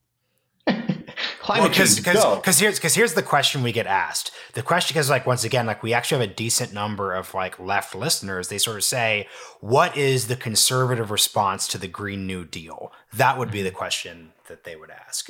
[1.51, 1.96] Climate well, change.
[1.96, 4.30] Because here's because here's the question we get asked.
[4.53, 7.59] The question is like once again, like we actually have a decent number of like
[7.59, 8.48] left listeners.
[8.48, 9.26] They sort of say,
[9.61, 14.32] "What is the conservative response to the Green New Deal?" That would be the question
[14.48, 15.28] that they would ask.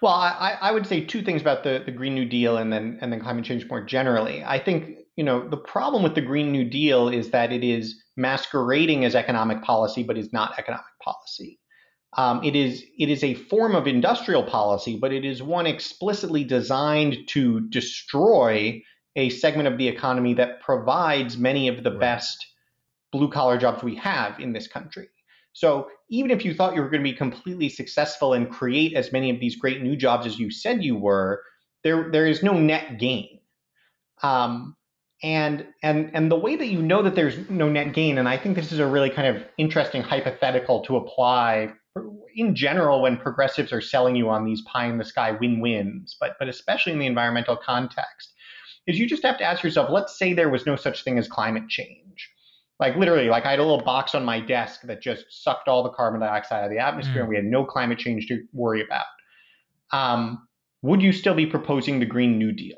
[0.00, 2.98] Well, I, I would say two things about the, the Green New Deal and then
[3.00, 4.44] and then climate change more generally.
[4.44, 8.00] I think you know the problem with the Green New Deal is that it is
[8.16, 11.58] masquerading as economic policy, but is not economic policy.
[12.16, 16.44] Um, it is it is a form of industrial policy, but it is one explicitly
[16.44, 18.82] designed to destroy
[19.16, 22.00] a segment of the economy that provides many of the right.
[22.00, 22.46] best
[23.12, 25.08] blue collar jobs we have in this country.
[25.52, 29.12] So even if you thought you were going to be completely successful and create as
[29.12, 31.42] many of these great new jobs as you said you were,
[31.82, 33.40] there there is no net gain.
[34.22, 34.76] Um,
[35.22, 38.36] and and and the way that you know that there's no net gain, and I
[38.38, 41.72] think this is a really kind of interesting hypothetical to apply
[42.34, 46.36] in general when progressives are selling you on these pie in the sky win-wins, but
[46.38, 48.32] but especially in the environmental context,
[48.86, 51.28] is you just have to ask yourself, let's say there was no such thing as
[51.28, 52.30] climate change.
[52.78, 55.82] Like literally, like I had a little box on my desk that just sucked all
[55.82, 57.20] the carbon dioxide out of the atmosphere, mm.
[57.20, 59.06] and we had no climate change to worry about.
[59.92, 60.46] Um,
[60.82, 62.76] would you still be proposing the Green New Deal?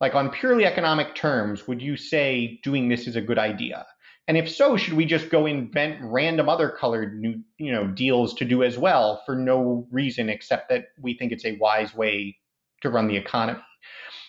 [0.00, 3.84] Like on purely economic terms, would you say doing this is a good idea?
[4.28, 8.34] And if so, should we just go invent random other colored new, you know, deals
[8.34, 12.36] to do as well for no reason except that we think it's a wise way
[12.82, 13.60] to run the economy?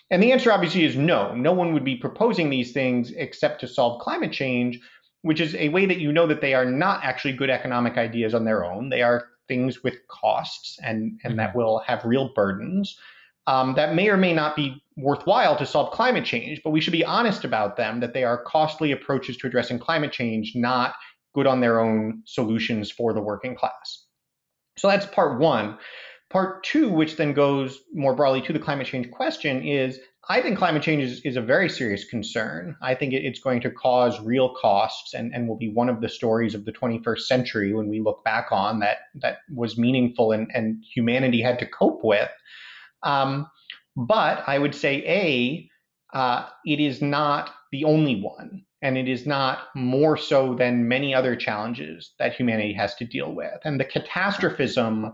[0.09, 1.33] And the answer obviously is no.
[1.35, 4.79] No one would be proposing these things except to solve climate change,
[5.21, 8.33] which is a way that you know that they are not actually good economic ideas
[8.33, 8.89] on their own.
[8.89, 11.57] They are things with costs and, and that mm-hmm.
[11.59, 12.97] will have real burdens
[13.47, 16.93] um, that may or may not be worthwhile to solve climate change, but we should
[16.93, 20.95] be honest about them that they are costly approaches to addressing climate change, not
[21.33, 24.05] good on their own solutions for the working class.
[24.77, 25.77] So that's part one.
[26.29, 30.57] Part two, which then goes more broadly to the climate change question, is I think
[30.57, 32.75] climate change is, is a very serious concern.
[32.81, 36.01] I think it, it's going to cause real costs and, and will be one of
[36.01, 40.31] the stories of the 21st century when we look back on that that was meaningful
[40.31, 42.29] and, and humanity had to cope with.
[43.03, 43.47] Um,
[43.95, 45.69] but I would say, A,
[46.17, 51.13] uh, it is not the only one, and it is not more so than many
[51.13, 53.59] other challenges that humanity has to deal with.
[53.63, 55.13] And the catastrophism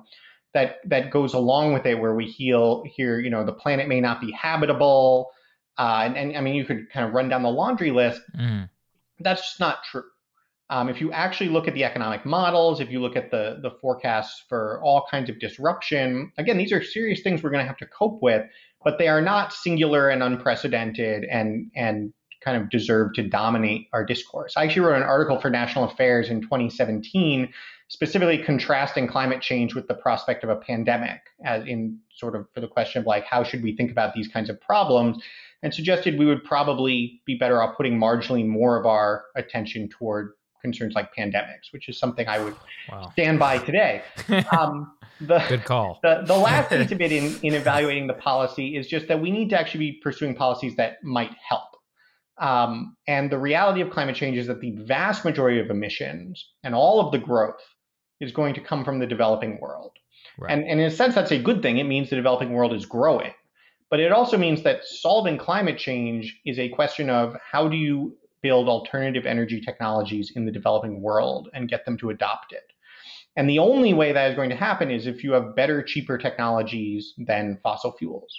[0.53, 4.01] that that goes along with it, where we heal here, you know, the planet may
[4.01, 5.29] not be habitable,
[5.77, 8.21] uh, and, and I mean, you could kind of run down the laundry list.
[8.37, 8.69] Mm.
[9.19, 10.03] That's just not true.
[10.71, 13.71] Um, if you actually look at the economic models, if you look at the, the
[13.81, 17.77] forecasts for all kinds of disruption, again, these are serious things we're going to have
[17.77, 18.45] to cope with,
[18.83, 22.13] but they are not singular and unprecedented and, and
[22.43, 24.53] kind of deserve to dominate our discourse.
[24.55, 27.51] I actually wrote an article for National Affairs in 2017,
[27.87, 32.61] specifically contrasting climate change with the prospect of a pandemic, as in sort of for
[32.61, 35.21] the question of like, how should we think about these kinds of problems?
[35.63, 40.31] And suggested we would probably be better off putting marginally more of our attention toward
[40.61, 42.55] concerns like pandemics, which is something I would
[42.91, 43.09] wow.
[43.13, 44.03] stand by today.
[44.51, 45.99] Um, the, Good call.
[46.01, 49.31] The, the last piece of it in, in evaluating the policy is just that we
[49.31, 51.63] need to actually be pursuing policies that might help.
[52.39, 56.73] Um, and the reality of climate change is that the vast majority of emissions and
[56.73, 57.61] all of the growth
[58.21, 59.91] is going to come from the developing world.
[60.37, 60.51] Right.
[60.51, 61.77] And, and in a sense, that's a good thing.
[61.77, 63.33] It means the developing world is growing.
[63.89, 68.15] But it also means that solving climate change is a question of how do you
[68.41, 72.63] build alternative energy technologies in the developing world and get them to adopt it.
[73.35, 76.17] And the only way that is going to happen is if you have better, cheaper
[76.17, 78.33] technologies than fossil fuels.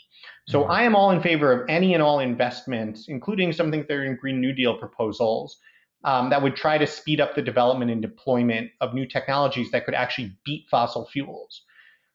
[0.48, 0.70] So mm-hmm.
[0.72, 4.16] I am all in favor of any and all investments, including something that are in
[4.16, 5.56] Green New Deal proposals,
[6.04, 9.84] um, that would try to speed up the development and deployment of new technologies that
[9.84, 11.62] could actually beat fossil fuels.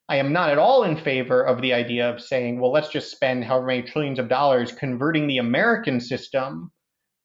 [0.07, 3.09] I am not at all in favor of the idea of saying, well, let's just
[3.09, 6.71] spend however many trillions of dollars converting the American system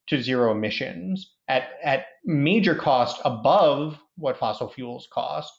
[0.08, 5.52] to zero emissions at, at major cost above what fossil fuels cost,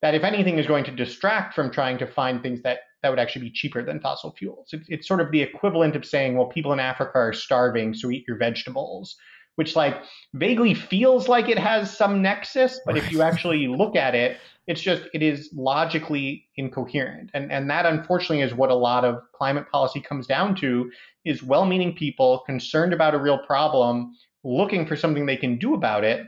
[0.00, 3.18] that if anything is going to distract from trying to find things that, that would
[3.18, 4.68] actually be cheaper than fossil fuels.
[4.72, 8.10] It, it's sort of the equivalent of saying, well, people in Africa are starving, so
[8.10, 9.16] eat your vegetables,
[9.56, 10.02] which like
[10.34, 13.04] vaguely feels like it has some nexus, but right.
[13.04, 17.30] if you actually look at it, it's just it is logically incoherent.
[17.34, 20.90] And and that unfortunately is what a lot of climate policy comes down to
[21.24, 24.14] is well-meaning people concerned about a real problem
[24.44, 26.26] looking for something they can do about it,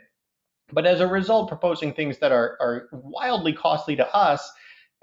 [0.72, 4.52] but as a result proposing things that are are wildly costly to us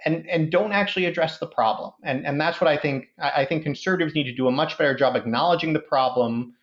[0.05, 1.91] and and don't actually address the problem.
[2.03, 4.95] And and that's what I think I think conservatives need to do a much better
[4.95, 6.53] job acknowledging the problem,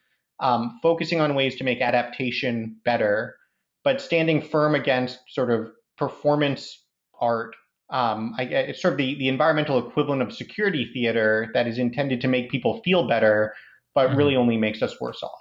[0.41, 3.37] um, focusing on ways to make adaptation better,
[3.85, 6.85] but standing firm against sort of performance
[7.21, 7.55] art.
[7.91, 12.21] Um, I, it's sort of the, the environmental equivalent of security theater that is intended
[12.21, 13.55] to make people feel better,
[13.95, 14.19] but mm-hmm.
[14.19, 15.33] really only makes us worse off.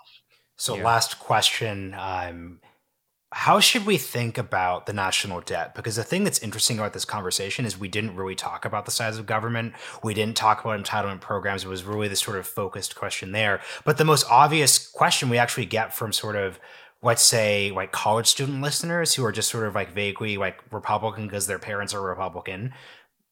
[0.56, 0.84] So, yeah.
[0.84, 1.94] last question.
[1.98, 2.62] Um,
[3.34, 5.76] how should we think about the national debt?
[5.76, 8.92] Because the thing that's interesting about this conversation is we didn't really talk about the
[8.92, 9.74] size of government.
[10.02, 11.66] We didn't talk about entitlement programs.
[11.66, 13.60] It was really the sort of focused question there.
[13.84, 16.60] But the most obvious question we actually get from sort of
[17.02, 21.26] let's say like college student listeners who are just sort of like vaguely like Republican
[21.28, 22.74] because their parents are Republican.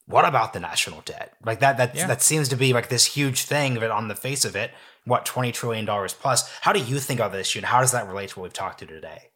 [0.08, 1.34] What about the national debt?
[1.44, 2.08] Like that that yeah.
[2.08, 4.72] that seems to be like this huge thing but on the face of it,
[5.06, 6.50] what twenty trillion dollars plus.
[6.62, 8.54] How do you think of this issue, and how does that relate to what we've
[8.54, 9.30] talked to today?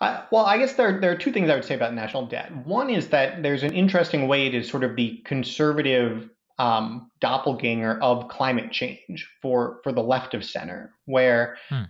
[0.00, 2.54] Uh, well, I guess there, there are two things I would say about national debt.
[2.64, 8.28] One is that there's an interesting way to sort of the conservative um, doppelganger of
[8.28, 11.82] climate change for for the left of center, where hmm.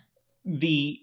[0.45, 0.99] the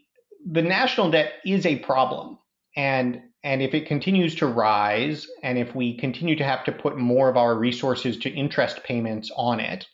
[0.45, 2.39] the national debt is a problem.
[2.75, 6.97] And and if it continues to rise, and if we continue to have to put
[6.97, 9.85] more of our resources to interest payments on it,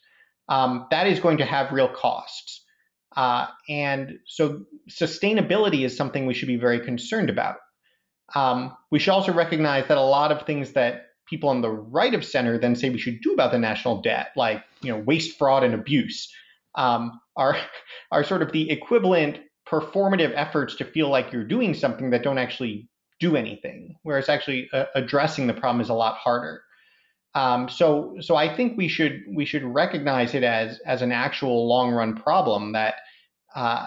[0.49, 2.62] um, that is going to have real costs.
[3.15, 7.57] Uh, and so sustainability is something we should be very concerned about.
[8.35, 12.13] Um, we should also recognize that a lot of things that people on the right
[12.13, 15.37] of center then say we should do about the national debt, like you know waste,
[15.37, 16.33] fraud, and abuse,
[16.75, 17.57] um, are
[18.11, 22.37] are sort of the equivalent performative efforts to feel like you're doing something that don't
[22.37, 26.61] actually do anything, whereas actually uh, addressing the problem is a lot harder.
[27.35, 31.67] Um, so, so I think we should we should recognize it as as an actual
[31.67, 32.95] long run problem that,
[33.55, 33.85] uh,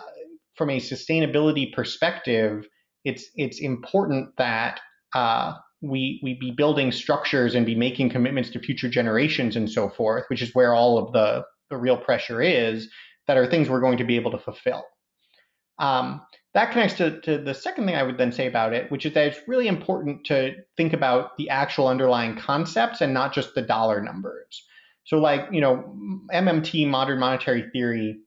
[0.56, 2.66] from a sustainability perspective,
[3.04, 4.80] it's it's important that
[5.14, 9.88] uh, we we be building structures and be making commitments to future generations and so
[9.90, 12.88] forth, which is where all of the the real pressure is.
[13.28, 14.84] That are things we're going to be able to fulfill.
[15.80, 16.22] Um,
[16.56, 19.12] that connects to, to the second thing I would then say about it, which is
[19.12, 23.60] that it's really important to think about the actual underlying concepts and not just the
[23.60, 24.64] dollar numbers.
[25.04, 25.84] So, like, you know,
[26.32, 28.20] MMT, modern monetary theory,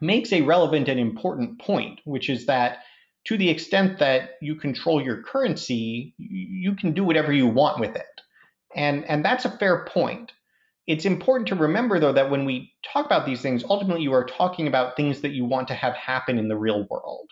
[0.00, 2.78] makes a relevant and important point, which is that
[3.26, 7.96] to the extent that you control your currency, you can do whatever you want with
[7.96, 8.06] it.
[8.76, 10.30] And, and that's a fair point.
[10.86, 14.24] It's important to remember, though, that when we talk about these things, ultimately you are
[14.24, 17.28] talking about things that you want to have happen in the real world.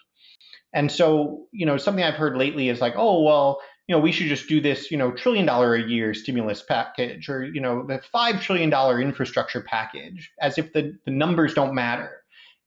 [0.77, 4.13] And so, you know, something I've heard lately is like, oh, well, you know, we
[4.13, 7.87] should just do this, you know, trillion dollar a year stimulus package or, you know,
[7.87, 8.71] the $5 trillion
[9.01, 12.11] infrastructure package, as if the, the numbers don't matter.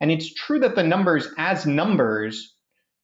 [0.01, 2.55] And it's true that the numbers, as numbers,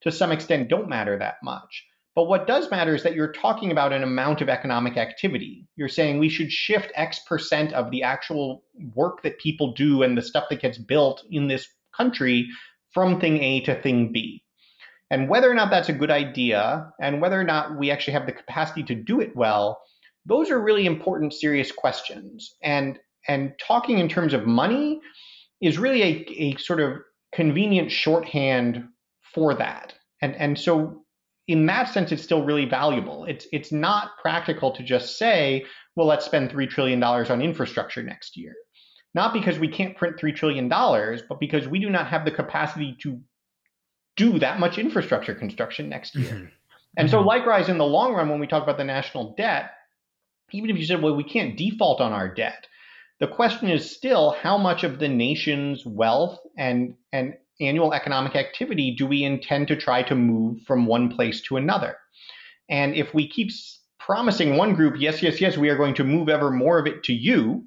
[0.01, 1.85] to some extent, don't matter that much.
[2.15, 5.67] But what does matter is that you're talking about an amount of economic activity.
[5.75, 8.63] You're saying we should shift X percent of the actual
[8.95, 12.47] work that people do and the stuff that gets built in this country
[12.91, 14.41] from thing A to thing B.
[15.15, 18.25] And whether or not that's a good idea and whether or not we actually have
[18.25, 19.81] the capacity to do it well,
[20.25, 22.53] those are really important, serious questions.
[22.61, 24.99] And and talking in terms of money
[25.61, 26.97] is really a, a sort of
[27.33, 28.89] convenient shorthand
[29.33, 29.93] for that.
[30.21, 31.05] And and so
[31.47, 33.23] in that sense, it's still really valuable.
[33.23, 35.63] It's it's not practical to just say,
[35.95, 38.53] well, let's spend three trillion dollars on infrastructure next year.
[39.13, 42.31] Not because we can't print three trillion dollars, but because we do not have the
[42.31, 43.21] capacity to
[44.15, 46.33] do that much infrastructure construction next year.
[46.33, 46.45] Mm-hmm.
[46.97, 47.27] And so, mm-hmm.
[47.27, 49.71] likewise, in the long run, when we talk about the national debt,
[50.51, 52.67] even if you said, well, we can't default on our debt,
[53.19, 58.93] the question is still how much of the nation's wealth and and annual economic activity
[58.97, 61.95] do we intend to try to move from one place to another?
[62.69, 63.51] And if we keep
[63.99, 67.03] promising one group, yes, yes, yes, we are going to move ever more of it
[67.03, 67.63] to you,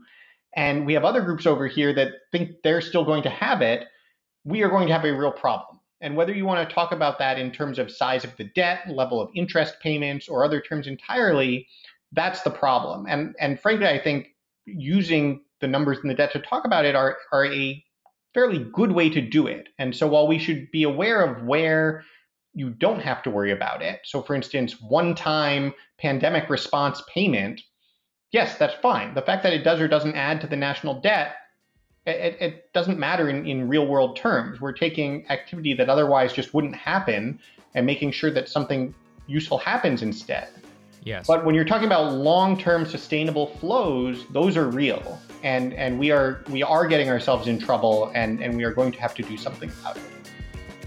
[0.54, 3.86] and we have other groups over here that think they're still going to have it,
[4.44, 5.77] we are going to have a real problem.
[6.00, 8.88] And whether you want to talk about that in terms of size of the debt,
[8.88, 11.66] level of interest payments, or other terms entirely,
[12.12, 13.06] that's the problem.
[13.08, 14.28] And and frankly, I think
[14.64, 17.84] using the numbers in the debt to talk about it are are a
[18.34, 19.68] fairly good way to do it.
[19.78, 22.04] And so while we should be aware of where
[22.54, 27.60] you don't have to worry about it, so for instance, one time pandemic response payment,
[28.30, 29.14] yes, that's fine.
[29.14, 31.34] The fact that it does or doesn't add to the national debt,
[32.08, 34.60] it, it doesn't matter in, in real world terms.
[34.60, 37.38] We're taking activity that otherwise just wouldn't happen
[37.74, 38.94] and making sure that something
[39.26, 40.48] useful happens instead.
[41.04, 41.26] Yes.
[41.26, 45.20] But when you're talking about long-term sustainable flows, those are real.
[45.42, 48.90] And and we are we are getting ourselves in trouble and, and we are going
[48.92, 50.17] to have to do something about it.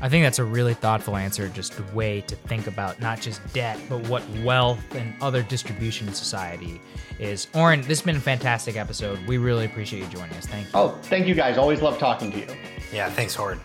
[0.02, 3.42] I think that's a really thoughtful answer, just a way to think about not just
[3.54, 6.82] debt, but what wealth and other distribution in society
[7.20, 7.48] is.
[7.54, 9.20] Oren, this has been a fantastic episode.
[9.28, 10.48] We really appreciate you joining us.
[10.48, 10.72] Thank you.
[10.74, 11.58] Oh, thank you guys.
[11.58, 12.48] Always love talking to you.
[12.92, 13.60] Yeah, thanks, Horde.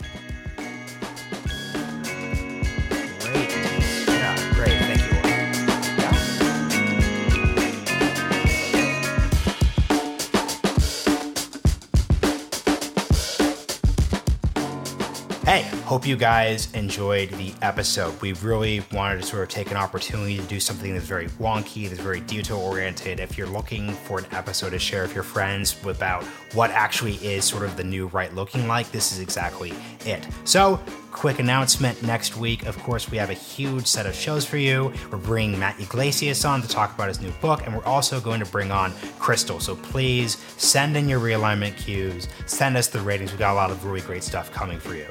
[15.87, 18.21] Hope you guys enjoyed the episode.
[18.21, 21.89] We really wanted to sort of take an opportunity to do something that's very wonky,
[21.89, 23.21] that's very detail oriented.
[23.21, 27.45] If you're looking for an episode to share with your friends about what actually is
[27.45, 29.73] sort of the new right looking like, this is exactly
[30.05, 30.27] it.
[30.43, 30.81] So,
[31.13, 32.67] quick announcement next week.
[32.67, 34.93] Of course, we have a huge set of shows for you.
[35.13, 38.41] We're bringing Matt Yglesias on to talk about his new book, and we're also going
[38.41, 38.91] to bring on
[39.21, 39.63] Krystal.
[39.63, 43.31] So please send in your realignment Qs, send us the ratings.
[43.31, 45.07] We've got a lot of really great stuff coming for you.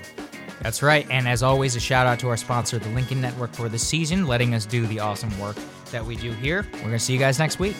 [0.65, 1.05] That's right.
[1.11, 4.25] And as always, a shout out to our sponsor, the Lincoln Network, for the season,
[4.25, 5.55] letting us do the awesome work
[5.91, 6.65] that we do here.
[6.73, 7.75] We're going to see you guys next week.